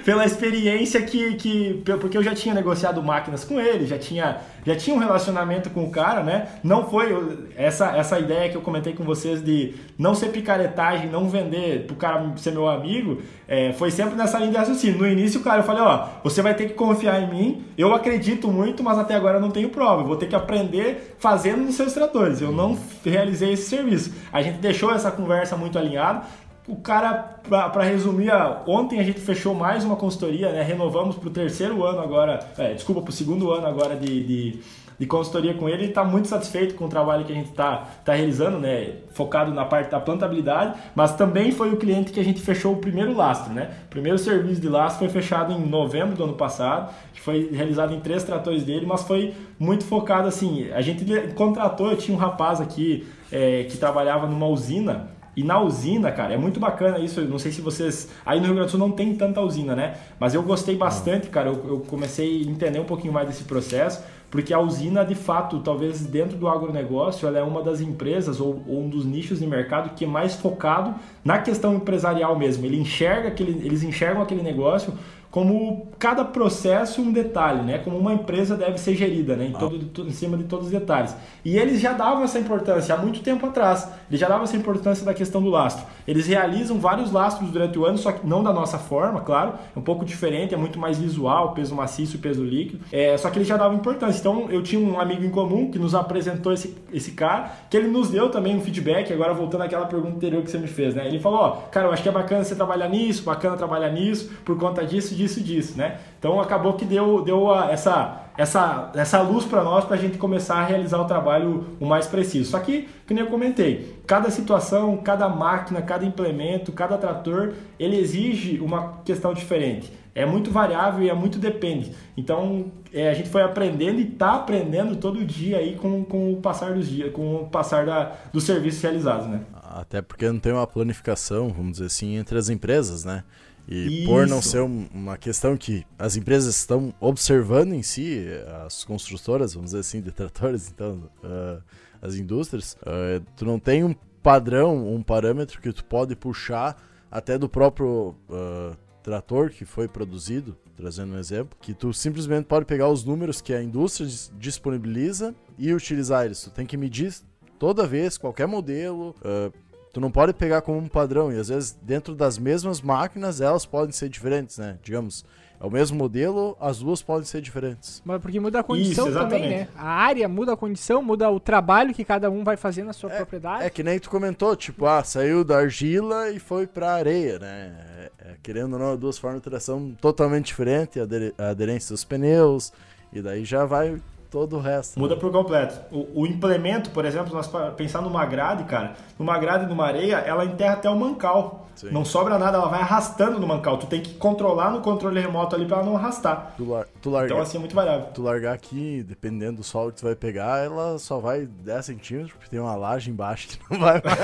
[0.05, 1.83] pela experiência que, que.
[2.01, 5.85] Porque eu já tinha negociado máquinas com ele, já tinha, já tinha um relacionamento com
[5.85, 6.49] o cara, né?
[6.63, 11.29] Não foi essa, essa ideia que eu comentei com vocês de não ser picaretagem, não
[11.29, 14.99] vender pro cara ser meu amigo, é, foi sempre nessa linha de raciocínio.
[14.99, 18.49] No início, cara, eu falei: ó, você vai ter que confiar em mim, eu acredito
[18.49, 20.03] muito, mas até agora eu não tenho prova.
[20.03, 22.41] Eu vou ter que aprender fazendo nos seus tratores.
[22.41, 24.13] Eu não realizei esse serviço.
[24.33, 26.23] A gente deixou essa conversa muito alinhada.
[26.71, 28.31] O cara, para resumir,
[28.65, 30.63] ontem a gente fechou mais uma consultoria, né?
[30.63, 34.61] Renovamos para o terceiro ano agora, é, desculpa, para o segundo ano agora de, de
[35.01, 38.13] de consultoria com ele está muito satisfeito com o trabalho que a gente está tá
[38.13, 38.97] realizando, né?
[39.15, 42.77] focado na parte da plantabilidade, mas também foi o cliente que a gente fechou o
[42.77, 43.51] primeiro lastro.
[43.51, 43.71] Né?
[43.87, 47.95] O primeiro serviço de lastro foi fechado em novembro do ano passado, que foi realizado
[47.95, 50.71] em três tratores dele, mas foi muito focado assim.
[50.71, 55.09] A gente contratou, eu tinha um rapaz aqui é, que trabalhava numa usina
[55.41, 57.23] e na usina, cara, é muito bacana isso.
[57.23, 58.11] Não sei se vocês.
[58.27, 59.95] Aí no Rio Grande do Sul não tem tanta usina, né?
[60.19, 61.49] Mas eu gostei bastante, cara.
[61.49, 65.59] Eu, eu comecei a entender um pouquinho mais desse processo porque a usina, de fato,
[65.59, 69.47] talvez dentro do agronegócio, ela é uma das empresas ou, ou, um dos nichos de
[69.47, 72.65] mercado que é mais focado na questão empresarial mesmo.
[72.65, 74.95] Ele enxerga aquele, eles enxergam aquele negócio
[75.31, 77.79] como cada processo um detalhe, né?
[77.79, 79.47] Como uma empresa deve ser gerida, né?
[79.47, 81.15] Em, todo, em cima de todos os detalhes.
[81.45, 83.89] E eles já davam essa importância há muito tempo atrás.
[84.09, 85.87] Eles já davam essa importância da questão do lastro.
[86.07, 89.55] Eles realizam vários lastros durante o ano, só que não da nossa forma, claro.
[89.75, 92.81] É um pouco diferente, é muito mais visual, peso maciço e peso líquido.
[92.91, 94.19] É, só que eles já davam importância.
[94.19, 97.87] Então eu tinha um amigo em comum que nos apresentou esse, esse cara, que ele
[97.87, 99.13] nos deu também um feedback.
[99.13, 101.07] Agora voltando àquela pergunta anterior que você me fez, né?
[101.07, 104.33] Ele falou: ó, cara, eu acho que é bacana você trabalhar nisso, bacana trabalhar nisso,
[104.45, 105.99] por conta disso disso, disso, né?
[106.19, 110.17] Então acabou que deu, deu a, essa, essa, essa luz para nós para a gente
[110.17, 112.51] começar a realizar o trabalho o mais preciso.
[112.51, 118.59] Só que, nem eu comentei, cada situação, cada máquina, cada implemento, cada trator, ele exige
[118.61, 119.93] uma questão diferente.
[120.15, 121.93] É muito variável e é muito depende.
[122.17, 126.37] Então é, a gente foi aprendendo e está aprendendo todo dia aí com, com o
[126.37, 129.41] passar dos dias, com o passar da, dos serviços realizados, né?
[129.63, 133.23] Até porque não tem uma planificação, vamos dizer assim, entre as empresas, né?
[133.71, 134.09] E Isso.
[134.09, 138.27] por não ser uma questão que as empresas estão observando em si,
[138.67, 141.63] as construtoras, vamos dizer assim, de tratores, então, uh,
[142.03, 146.77] as indústrias, uh, tu não tem um padrão, um parâmetro que tu pode puxar
[147.09, 152.65] até do próprio uh, trator que foi produzido, trazendo um exemplo, que tu simplesmente pode
[152.65, 156.43] pegar os números que a indústria disponibiliza e utilizar eles.
[156.43, 157.15] Tu tem que medir
[157.59, 159.53] toda vez, qualquer modelo, uh,
[159.93, 161.33] tu não pode pegar como um padrão.
[161.33, 164.79] E às vezes, dentro das mesmas máquinas, elas podem ser diferentes, né?
[164.83, 165.25] Digamos,
[165.61, 168.01] é o mesmo modelo, as duas podem ser diferentes.
[168.03, 169.69] Mas porque muda a condição Isso, também, né?
[169.77, 173.13] A área muda a condição, muda o trabalho que cada um vai fazer na sua
[173.13, 173.65] é, propriedade.
[173.65, 177.77] É que nem tu comentou, tipo, ah, saiu da argila e foi pra areia, né?
[177.99, 180.97] É, é, querendo ou não, duas formas de tração totalmente diferentes,
[181.37, 182.73] a aderência dos pneus,
[183.13, 184.99] e daí já vai todo o resto.
[184.99, 185.21] Muda né?
[185.21, 185.81] por completo.
[185.91, 190.45] O, o, implemento, por exemplo, nós pensar numa grade, cara, numa grade numa areia, ela
[190.45, 191.67] enterra até o mancal.
[191.75, 191.91] Sim.
[191.91, 193.79] Não sobra nada, ela vai arrastando no mancal.
[193.79, 196.53] Tu tem que controlar no controle remoto ali para ela não arrastar.
[196.57, 198.09] Tu, lar, tu largar, então assim é muito variável.
[198.13, 202.33] Tu largar aqui, dependendo do solo que tu vai pegar, ela só vai 10 centímetros,
[202.33, 204.21] porque tem uma laje embaixo que não vai mais.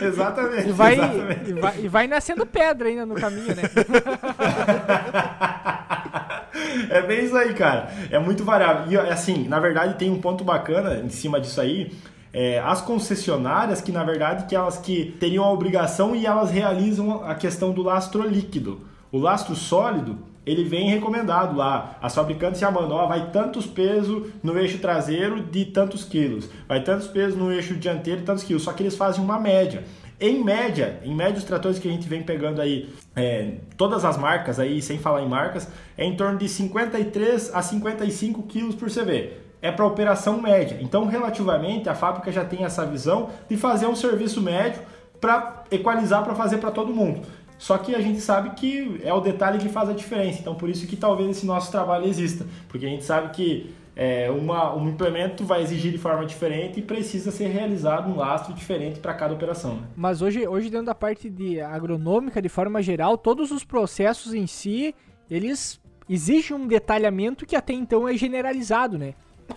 [0.02, 0.68] exatamente.
[0.68, 1.50] E vai, exatamente.
[1.50, 3.62] E, vai, e vai nascendo pedra ainda no caminho, né?
[6.90, 7.90] é bem isso aí, cara.
[8.10, 8.90] É muito variável.
[8.90, 11.92] E assim, na verdade, tem um ponto bacana em cima disso aí.
[12.32, 17.24] É, as concessionárias que na verdade que elas que teriam a obrigação e elas realizam
[17.24, 18.80] a questão do lastro líquido.
[19.10, 20.16] O lastro sólido
[20.46, 21.98] ele vem recomendado lá.
[22.00, 26.82] As fabricantes já mandam, ó, vai tantos pesos no eixo traseiro de tantos quilos, vai
[26.82, 28.62] tantos pesos no eixo dianteiro de tantos quilos.
[28.62, 29.84] Só que eles fazem uma média.
[30.20, 34.18] Em média, em média os tratores que a gente vem pegando aí, é, todas as
[34.18, 35.66] marcas aí, sem falar em marcas,
[35.96, 39.32] é em torno de 53 a 55 quilos por CV.
[39.62, 40.78] É para operação média.
[40.82, 44.82] Então, relativamente, a fábrica já tem essa visão de fazer um serviço médio
[45.18, 47.22] para equalizar para fazer para todo mundo.
[47.58, 50.38] Só que a gente sabe que é o detalhe que faz a diferença.
[50.40, 52.46] Então, por isso que talvez esse nosso trabalho exista.
[52.68, 56.82] Porque a gente sabe que é, uma, um implemento vai exigir de forma diferente e
[56.82, 59.76] precisa ser realizado um lastro diferente para cada operação.
[59.76, 59.82] Né?
[59.96, 64.46] Mas hoje, hoje, dentro da parte de agronômica, de forma geral, todos os processos em
[64.46, 64.94] si,
[65.30, 69.14] eles exigem um detalhamento que até então é generalizado, né?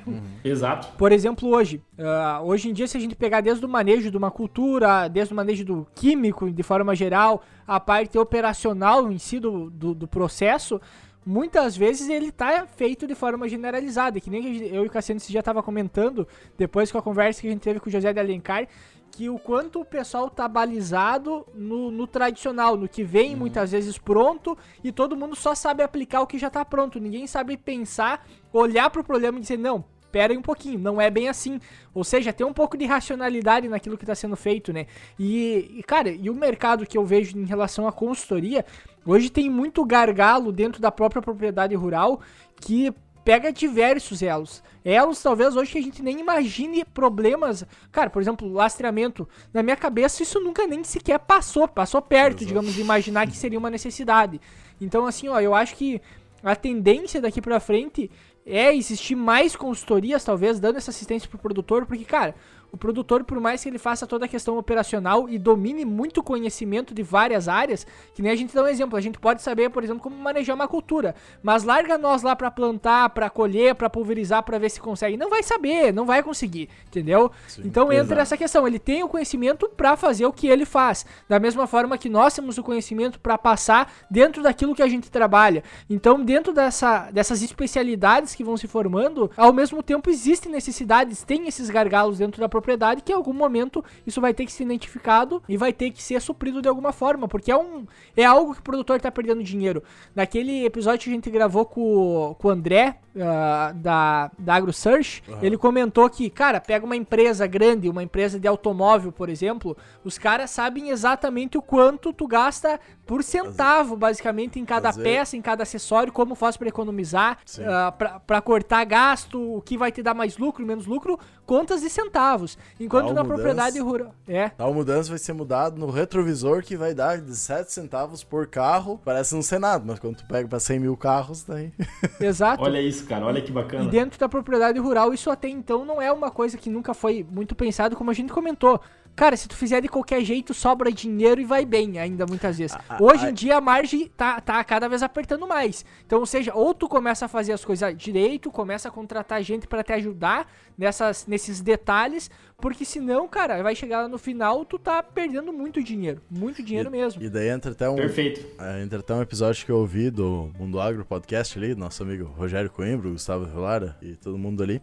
[0.08, 0.22] Uhum.
[0.44, 0.88] Exato.
[0.98, 4.18] Por exemplo, hoje, uh, hoje em dia, se a gente pegar desde o manejo de
[4.18, 9.40] uma cultura, desde o manejo do químico, de forma geral, a parte operacional em si
[9.40, 10.82] do, do, do processo,
[11.26, 15.40] muitas vezes ele tá feito de forma generalizada, que nem eu e o Cassiano já
[15.40, 18.68] estava comentando, depois com a conversa que a gente teve com o José de Alencar,
[19.12, 23.42] que o quanto o pessoal tá balizado no, no tradicional, no que vem uhum.
[23.42, 27.00] muitas vezes pronto e todo mundo só sabe aplicar o que já tá pronto.
[27.00, 29.86] Ninguém sabe pensar, olhar pro problema e dizer, não,
[30.20, 31.60] aí um pouquinho, não é bem assim.
[31.94, 34.86] Ou seja, tem um pouco de racionalidade naquilo que está sendo feito, né?
[35.18, 38.66] E, e, cara, e o mercado que eu vejo em relação à consultoria,
[39.06, 42.22] hoje tem muito gargalo dentro da própria propriedade rural
[42.62, 42.94] que
[43.24, 44.62] pega diversos elos.
[44.84, 47.66] Elos, talvez, hoje que a gente nem imagine problemas.
[47.92, 49.28] Cara, por exemplo, lastreamento.
[49.54, 51.68] Na minha cabeça, isso nunca nem sequer passou.
[51.68, 52.46] Passou perto, Exato.
[52.48, 54.42] digamos, de imaginar que seria uma necessidade.
[54.80, 56.02] Então, assim, ó, eu acho que
[56.44, 58.12] a tendência daqui para frente
[58.46, 62.36] é existir mais consultorias, talvez, dando essa assistência pro produtor, porque, cara,
[62.74, 66.92] o produtor, por mais que ele faça toda a questão operacional e domine muito conhecimento
[66.92, 69.84] de várias áreas, que nem a gente dá um exemplo, a gente pode saber, por
[69.84, 71.14] exemplo, como manejar uma cultura,
[71.44, 75.16] mas larga nós lá para plantar, para colher, para pulverizar, para ver se consegue.
[75.16, 77.32] Não vai saber, não vai conseguir, entendeu?
[77.48, 78.22] Sim, então entra exato.
[78.22, 81.96] essa questão, ele tem o conhecimento para fazer o que ele faz, da mesma forma
[81.96, 85.64] que nós temos o conhecimento para passar dentro daquilo que a gente trabalha.
[85.88, 91.48] Então, dentro dessa, dessas especialidades que vão se formando, ao mesmo tempo existem necessidades, tem
[91.48, 92.63] esses gargalos dentro da propriedade
[93.04, 96.22] que em algum momento isso vai ter que ser identificado e vai ter que ser
[96.22, 97.86] suprido de alguma forma, porque é um
[98.16, 99.84] é algo que o produtor está perdendo dinheiro.
[100.16, 105.40] Naquele episódio que a gente gravou com, com o André, uh, da, da AgroSearch, uhum.
[105.42, 110.18] ele comentou que, cara, pega uma empresa grande, uma empresa de automóvel, por exemplo, os
[110.18, 115.04] caras sabem exatamente o quanto tu gasta por centavo, basicamente, em cada Fazer.
[115.04, 119.92] peça, em cada acessório, como faz para economizar, uh, para cortar gasto, o que vai
[119.92, 122.58] te dar mais lucro, menos lucro, contas de centavos.
[122.80, 124.16] Enquanto Tal na mudança, propriedade rural.
[124.28, 124.50] É.
[124.50, 129.00] Tal mudança vai ser mudado no retrovisor que vai dar de 7 centavos por carro.
[129.04, 131.74] Parece um Senado, mas quando tu pega para 100 mil carros, daí.
[132.20, 132.64] Exato.
[132.64, 133.84] Olha isso, cara, olha que bacana.
[133.84, 137.26] E dentro da propriedade rural, isso até então não é uma coisa que nunca foi
[137.30, 138.80] muito pensado, como a gente comentou.
[139.16, 142.76] Cara, se tu fizer de qualquer jeito, sobra dinheiro e vai bem ainda muitas vezes.
[142.90, 145.86] Ah, Hoje em dia a margem tá, tá cada vez apertando mais.
[146.06, 149.68] Então, ou seja, ou tu começa a fazer as coisas direito, começa a contratar gente
[149.68, 154.80] para te ajudar nessas, nesses detalhes, porque senão, cara, vai chegar lá no final, tu
[154.80, 156.20] tá perdendo muito dinheiro.
[156.30, 157.22] Muito dinheiro e, mesmo.
[157.22, 157.96] E daí entra até um.
[157.96, 158.44] Perfeito.
[158.60, 162.26] É, entra até um episódio que eu ouvi do Mundo Agro Podcast ali, nosso amigo
[162.26, 164.82] Rogério Coimbra, Gustavo Rolara e todo mundo ali.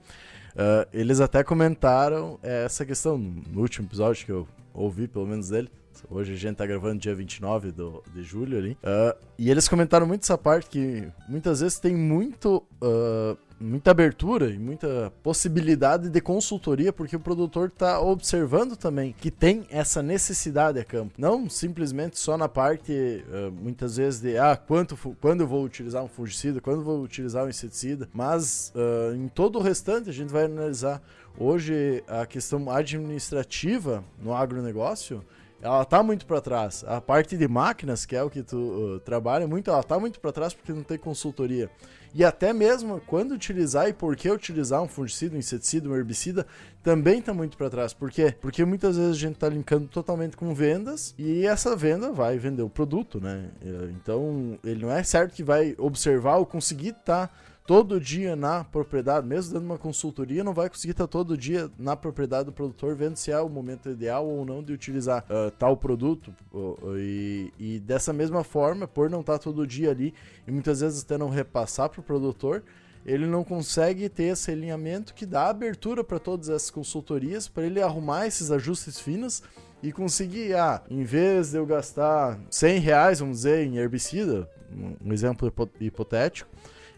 [0.50, 5.70] Uh, eles até comentaram essa questão no último episódio que eu ouvi, pelo menos dele.
[6.08, 8.72] Hoje a gente tá gravando dia 29 do, de julho ali.
[8.82, 12.64] Uh, e eles comentaram muito essa parte que muitas vezes tem muito.
[12.82, 19.30] Uh, muita abertura e muita possibilidade de consultoria, porque o produtor está observando também que
[19.30, 21.12] tem essa necessidade a campo.
[21.18, 26.02] Não simplesmente só na parte, uh, muitas vezes, de ah, quanto, quando eu vou utilizar
[26.02, 30.12] um fungicida, quando eu vou utilizar um inseticida, mas uh, em todo o restante a
[30.12, 31.02] gente vai analisar.
[31.38, 35.22] Hoje, a questão administrativa no agronegócio
[35.62, 36.84] ela tá muito para trás.
[36.86, 40.18] A parte de máquinas, que é o que tu uh, trabalha muito, ela tá muito
[40.18, 41.70] para trás porque não tem consultoria.
[42.12, 46.46] E até mesmo quando utilizar e por que utilizar um fungicida, um inseticida, um herbicida,
[46.82, 47.92] também tá muito para trás.
[47.92, 48.34] Por quê?
[48.40, 52.62] Porque muitas vezes a gente tá linkando totalmente com vendas e essa venda vai vender
[52.62, 53.50] o produto, né?
[53.90, 57.30] Então, ele não é certo que vai observar ou conseguir tá
[57.70, 61.94] todo dia na propriedade, mesmo dando uma consultoria, não vai conseguir estar todo dia na
[61.94, 65.76] propriedade do produtor vendo se é o momento ideal ou não de utilizar uh, tal
[65.76, 66.34] produto.
[66.52, 70.12] Uh, e, e, dessa mesma forma, por não estar todo dia ali
[70.48, 72.64] e muitas vezes até não repassar para o produtor,
[73.06, 77.80] ele não consegue ter esse alinhamento que dá abertura para todas essas consultorias, para ele
[77.80, 79.44] arrumar esses ajustes finos
[79.80, 84.50] e conseguir, ah, em vez de eu gastar 100 reais, vamos dizer, em herbicida,
[85.00, 86.49] um exemplo hipotético,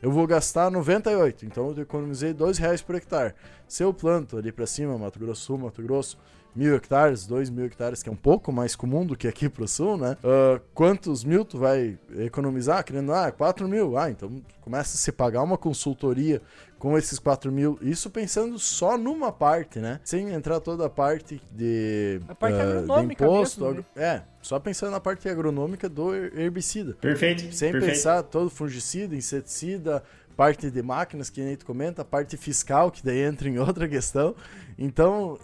[0.03, 3.35] eu vou gastar 98, então eu economizei 2 reais por hectare.
[3.69, 6.19] Se eu planto ali para cima, Mato Grosso Sul, Mato Grosso,
[6.55, 9.67] mil hectares, dois mil hectares, que é um pouco mais comum do que aqui pro
[9.67, 10.17] sul, né?
[10.23, 12.85] Uh, quantos mil tu vai economizar?
[12.85, 13.97] Querendo, ah, 4 mil.
[13.97, 16.43] Ah, então começa a se pagar uma consultoria
[16.83, 17.79] com esses 4 mil.
[17.81, 20.01] Isso pensando só numa parte, né?
[20.03, 23.65] Sem entrar toda a parte de, a parte uh, de imposto.
[23.65, 24.05] Mesmo, né?
[24.05, 26.95] É, só pensando na parte agronômica do herbicida.
[26.95, 27.55] Perfeito.
[27.55, 27.95] Sem perfeito.
[27.95, 30.03] pensar todo fungicida, inseticida,
[30.37, 34.35] parte de máquinas, que nem tu comenta, parte fiscal, que daí entra em outra questão.
[34.77, 35.39] Então,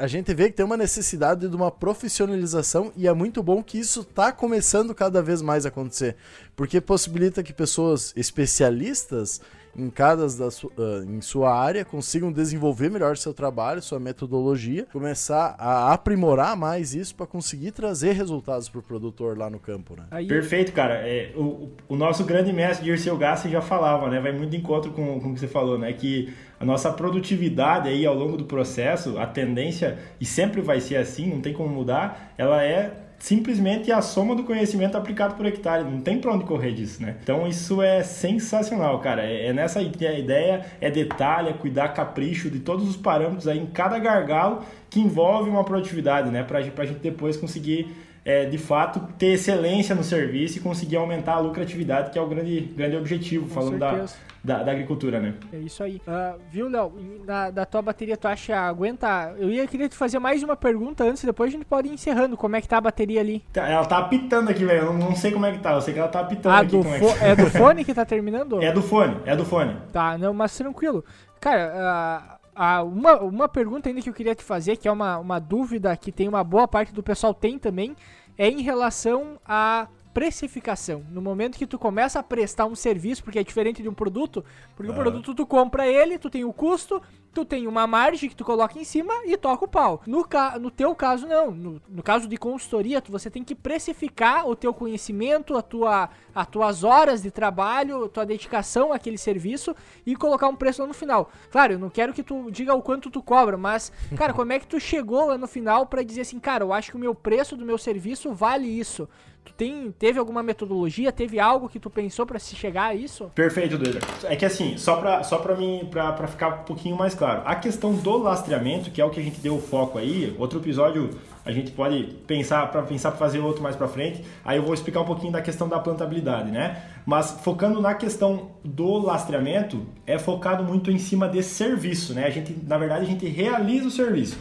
[0.00, 3.78] a gente vê que tem uma necessidade de uma profissionalização e é muito bom que
[3.78, 6.16] isso está começando cada vez mais a acontecer,
[6.56, 9.42] porque possibilita que pessoas especialistas
[9.78, 14.86] em cada da su, uh, em sua área consigam desenvolver melhor seu trabalho, sua metodologia,
[14.92, 19.94] começar a aprimorar mais isso para conseguir trazer resultados para o produtor lá no campo,
[19.96, 20.04] né?
[20.10, 20.26] Aí...
[20.26, 20.94] Perfeito, cara.
[21.08, 24.20] É, o, o nosso grande mestre Dirceu Gassi já falava, né?
[24.20, 25.92] Vai muito de encontro com, com o que você falou, né?
[25.92, 30.96] Que a nossa produtividade aí ao longo do processo, a tendência, e sempre vai ser
[30.96, 35.84] assim, não tem como mudar, ela é simplesmente a soma do conhecimento aplicado por hectare.
[35.84, 37.16] Não tem pra onde correr disso, né?
[37.22, 39.22] Então isso é sensacional, cara.
[39.22, 43.66] É, é nessa ideia, é detalhe, é cuidar capricho de todos os parâmetros aí em
[43.66, 46.42] cada gargalo que envolve uma produtividade, né?
[46.42, 47.88] Pra, pra gente depois conseguir
[48.28, 52.26] é, de fato ter excelência no serviço e conseguir aumentar a lucratividade, que é o
[52.26, 54.04] grande, grande objetivo, Com falando da,
[54.44, 55.32] da, da, agricultura, né?
[55.50, 55.96] É isso aí.
[56.06, 56.92] Uh, viu, Léo?
[57.24, 59.34] Da, da tua bateria, tu acha aguenta?
[59.38, 62.36] Eu ia querer te fazer mais uma pergunta antes, depois a gente pode ir encerrando.
[62.36, 63.42] Como é que tá a bateria ali?
[63.50, 64.80] Tá, ela tá apitando aqui, velho.
[64.80, 65.72] Eu não, não, sei como é que tá.
[65.72, 66.76] Eu sei que ela tá apitando ah, aqui.
[66.76, 67.24] Do é, que...
[67.24, 68.62] é do fone que tá terminando?
[68.62, 69.74] É do fone, é do fone.
[69.90, 71.02] Tá, não, mas tranquilo.
[71.40, 75.16] Cara, uh, ah, uma, uma pergunta ainda que eu queria te fazer, que é uma,
[75.18, 77.94] uma dúvida que tem uma boa parte do pessoal tem também,
[78.38, 81.04] é em relação a precificação.
[81.10, 84.44] No momento que tu começa a prestar um serviço, porque é diferente de um produto,
[84.74, 87.02] porque o produto tu compra ele, tu tem o custo,
[87.38, 90.02] tu tem uma margem que tu coloca em cima e toca o pau.
[90.06, 91.52] No, ca no teu caso, não.
[91.52, 96.10] No, no caso de consultoria, tu, você tem que precificar o teu conhecimento, a tua,
[96.34, 99.74] as tuas horas de trabalho, a tua dedicação àquele serviço
[100.04, 101.30] e colocar um preço lá no final.
[101.50, 104.58] Claro, eu não quero que tu diga o quanto tu cobra, mas, cara, como é
[104.58, 107.14] que tu chegou lá no final para dizer assim, cara, eu acho que o meu
[107.14, 109.08] preço do meu serviço vale isso?
[109.48, 113.30] Tu tem, teve alguma metodologia, teve algo que tu pensou para se chegar a isso?
[113.34, 113.98] Perfeito, Duda.
[114.24, 117.54] É que assim, só para só para mim para ficar um pouquinho mais claro, a
[117.54, 121.10] questão do lastreamento, que é o que a gente deu o foco aí, outro episódio
[121.46, 124.22] a gente pode pensar para pensar para fazer outro mais para frente.
[124.44, 126.82] Aí eu vou explicar um pouquinho da questão da plantabilidade, né?
[127.06, 132.26] Mas focando na questão do lastreamento, é focado muito em cima desse serviço, né?
[132.26, 134.36] A gente, na verdade, a gente realiza o serviço.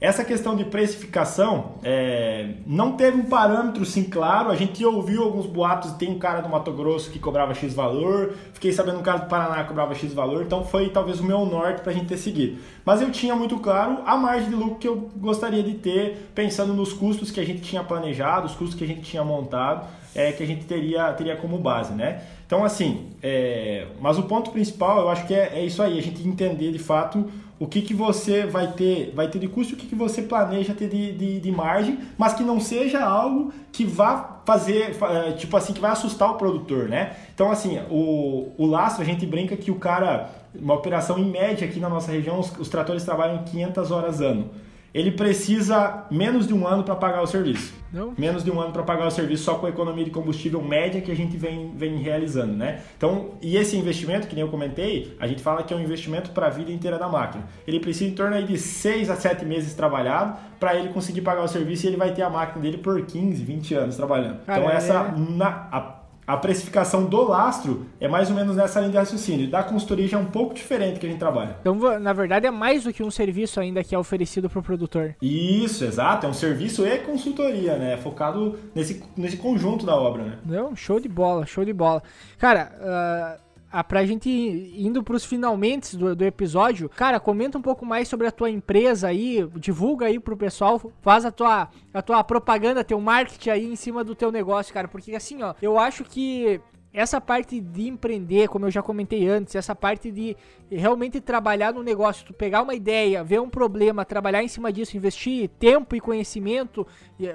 [0.00, 4.50] Essa questão de precificação é, não teve um parâmetro sim claro.
[4.50, 8.34] A gente ouviu alguns boatos, tem um cara do Mato Grosso que cobrava X valor,
[8.52, 11.46] fiquei sabendo um cara do Paraná que cobrava X valor, então foi talvez o meu
[11.46, 12.58] norte para a gente ter seguido.
[12.84, 16.74] Mas eu tinha muito claro a margem de lucro que eu gostaria de ter, pensando
[16.74, 20.32] nos custos que a gente tinha planejado, os custos que a gente tinha montado, é,
[20.32, 22.22] que a gente teria, teria como base, né?
[22.46, 26.02] Então, assim, é, mas o ponto principal eu acho que é, é isso aí, a
[26.02, 27.28] gente entender de fato
[27.64, 30.74] o que, que você vai ter, vai ter de custo, o que, que você planeja
[30.74, 35.56] ter de, de, de margem, mas que não seja algo que vá fazer, é, tipo
[35.56, 37.16] assim, que vai assustar o produtor, né?
[37.34, 41.66] Então, assim, o, o lastro, a gente brinca que o cara, uma operação em média
[41.66, 44.50] aqui na nossa região, os, os tratores trabalham 500 horas ano
[44.94, 47.74] ele precisa menos de um ano para pagar o serviço.
[47.94, 48.12] Não.
[48.18, 51.00] Menos de um ano para pagar o serviço só com a economia de combustível média
[51.00, 52.80] que a gente vem, vem realizando, né?
[52.96, 56.32] Então, e esse investimento, que nem eu comentei, a gente fala que é um investimento
[56.32, 57.44] para a vida inteira da máquina.
[57.64, 61.44] Ele precisa em torno aí de 6 a 7 meses trabalhado para ele conseguir pagar
[61.44, 64.40] o serviço e ele vai ter a máquina dele por 15, 20 anos trabalhando.
[64.44, 65.32] Cara, então, essa é...
[65.36, 69.50] na, a a precificação do lastro é mais ou menos nessa linha de raciocínio.
[69.50, 71.56] Da consultoria já é um pouco diferente que a gente trabalha.
[71.60, 74.62] Então, na verdade, é mais do que um serviço ainda que é oferecido para o
[74.62, 75.14] produtor.
[75.20, 76.26] Isso, exato.
[76.26, 77.96] É um serviço e consultoria, né?
[77.96, 80.38] Focado nesse, nesse conjunto da obra, né?
[80.44, 82.02] Não, show de bola, show de bola.
[82.38, 83.43] Cara, uh,
[83.74, 88.28] ah, pra gente indo pros finalmente do, do episódio, cara, comenta um pouco mais sobre
[88.28, 93.00] a tua empresa aí, divulga aí pro pessoal, faz a tua, a tua propaganda, teu
[93.00, 96.60] marketing aí em cima do teu negócio, cara, porque assim, ó, eu acho que
[96.92, 100.36] essa parte de empreender, como eu já comentei antes, essa parte de
[100.70, 104.96] realmente trabalhar no negócio, tu pegar uma ideia, ver um problema, trabalhar em cima disso,
[104.96, 106.86] investir tempo e conhecimento.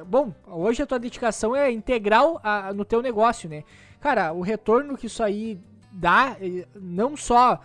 [0.07, 3.65] bom, hoje a tua dedicação é integral a, no teu negócio, né?
[3.99, 5.59] Cara, o retorno que isso aí
[5.99, 6.37] dá,
[6.75, 7.59] não só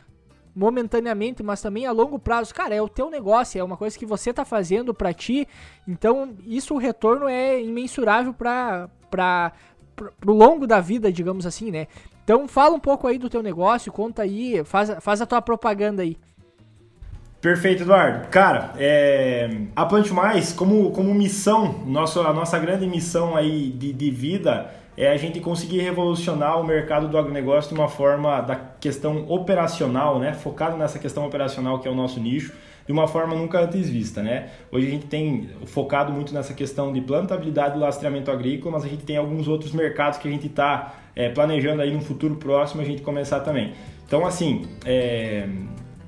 [0.55, 2.55] momentaneamente, mas também a longo prazo.
[2.55, 5.49] Cara, é o teu negócio, é uma coisa que você tá fazendo para ti.
[5.87, 9.53] Então, isso o retorno é imensurável para para
[9.95, 11.87] pro longo da vida, digamos assim, né?
[12.25, 16.03] Então, fala um pouco aí do teu negócio, conta aí, faz, faz a tua propaganda
[16.03, 16.17] aí.
[17.41, 18.27] Perfeito, Eduardo.
[18.29, 23.93] Cara, é, a Plante Mais, como, como missão, nosso, a nossa grande missão aí de,
[23.93, 28.55] de vida é a gente conseguir revolucionar o mercado do agronegócio de uma forma da
[28.57, 30.33] questão operacional, né?
[30.33, 32.53] Focado nessa questão operacional que é o nosso nicho,
[32.87, 34.51] de uma forma nunca antes vista, né?
[34.71, 38.89] Hoje a gente tem focado muito nessa questão de plantabilidade do lastreamento agrícola, mas a
[38.89, 42.83] gente tem alguns outros mercados que a gente está é, planejando aí no futuro próximo
[42.83, 43.73] a gente começar também.
[44.07, 45.49] Então, assim, é,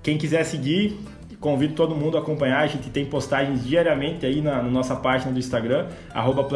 [0.03, 0.97] quem quiser seguir,
[1.41, 2.61] convido todo mundo a acompanhar.
[2.61, 6.47] A gente tem postagens diariamente aí na, na nossa página do Instagram, arroba.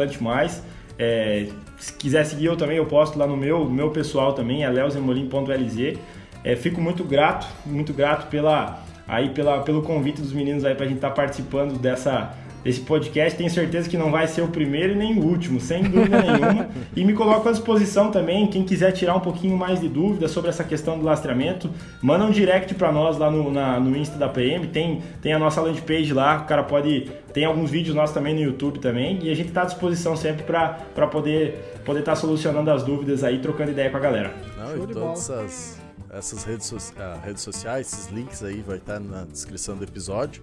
[0.97, 4.69] É, se quiser seguir eu também, eu posto lá no meu, meu pessoal também, é
[4.69, 5.99] leozemolim.lz.
[6.43, 10.85] É, fico muito grato, muito grato pela, aí pela, pelo convite dos meninos aí para
[10.85, 12.33] a gente estar tá participando dessa,
[12.63, 13.37] desse podcast.
[13.37, 16.69] Tenho certeza que não vai ser o primeiro e nem o último, sem dúvida nenhuma.
[16.95, 20.49] E me coloco à disposição também, quem quiser tirar um pouquinho mais de dúvida sobre
[20.49, 21.69] essa questão do lastreamento,
[22.01, 25.39] manda um direct para nós lá no, na, no Insta da PM, tem, tem a
[25.39, 27.09] nossa landing page lá, o cara pode...
[27.33, 30.43] Tem alguns vídeos nossos também no YouTube também, e a gente está à disposição sempre
[30.43, 34.33] para poder poder estar tá solucionando as dúvidas aí, trocando ideia com a galera.
[34.57, 35.79] Não, e todas essas,
[36.11, 39.83] essas redes, so, uh, redes sociais, esses links aí vai estar tá na descrição do
[39.83, 40.41] episódio.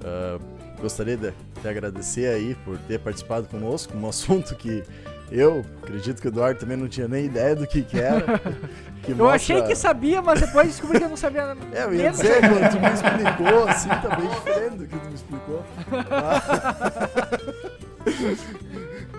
[0.00, 0.40] Uh,
[0.80, 4.82] gostaria de te agradecer aí por ter participado conosco, um assunto que
[5.30, 8.40] eu acredito que o Eduardo também não tinha nem ideia do que, que era.
[9.02, 9.36] Que eu mostra...
[9.36, 11.60] achei que sabia, mas depois descobri que eu não sabia nada.
[11.72, 15.06] É, eu ia dizer, quando tu me explicou, assim, tá bem diferente do que tu
[15.06, 15.64] me explicou.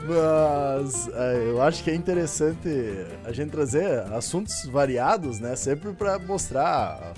[0.07, 2.70] Mas é, eu acho que é interessante
[3.26, 5.55] a gente trazer assuntos variados, né?
[5.55, 7.14] Sempre para mostrar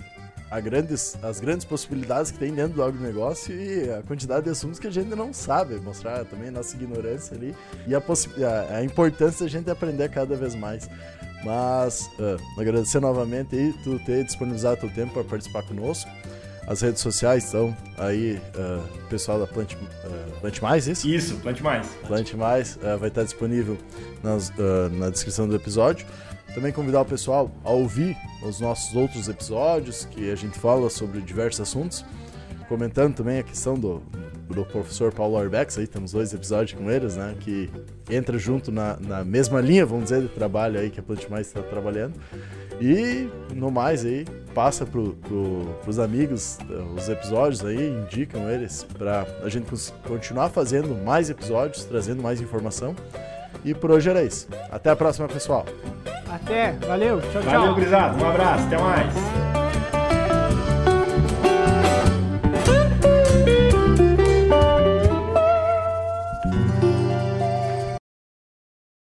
[0.60, 4.88] grandes, as grandes possibilidades que tem dentro do agronegócio e a quantidade de assuntos que
[4.88, 7.56] a gente não sabe, mostrar também nossa ignorância ali
[7.88, 10.90] e a, a, a importância da gente aprender cada vez mais.
[11.44, 16.10] Mas uh, agradecer novamente aí tu ter disponibilizado teu tempo para participar conosco.
[16.66, 21.08] As redes sociais estão aí, uh, pessoal da Plant, uh, Plant Mais, isso?
[21.10, 21.86] Isso, Plant Mais.
[22.08, 23.78] Plant Mais uh, vai estar disponível
[24.24, 24.50] nas,
[24.92, 26.06] na descrição do episódio.
[26.54, 28.16] Também convidar o pessoal a ouvir
[28.48, 32.06] os nossos outros episódios, que a gente fala sobre diversos assuntos.
[32.68, 34.04] Comentando também a questão do,
[34.50, 37.36] do professor Paulo Arbex, aí temos dois episódios com eles, né?
[37.40, 37.70] Que
[38.10, 41.48] entra junto na, na mesma linha, vamos dizer, de trabalho aí que a Plant Mais
[41.48, 42.14] está trabalhando.
[42.80, 48.84] E no mais aí, passa pro, pro, pros amigos eh, os episódios aí, indicam eles
[48.98, 49.66] para a gente
[50.08, 52.96] continuar fazendo mais episódios, trazendo mais informação.
[53.64, 54.48] E por hoje era isso.
[54.72, 55.66] Até a próxima, pessoal.
[56.30, 57.52] Até, valeu, tchau, tchau.
[57.52, 59.63] Valeu, Grisado, um abraço, até mais.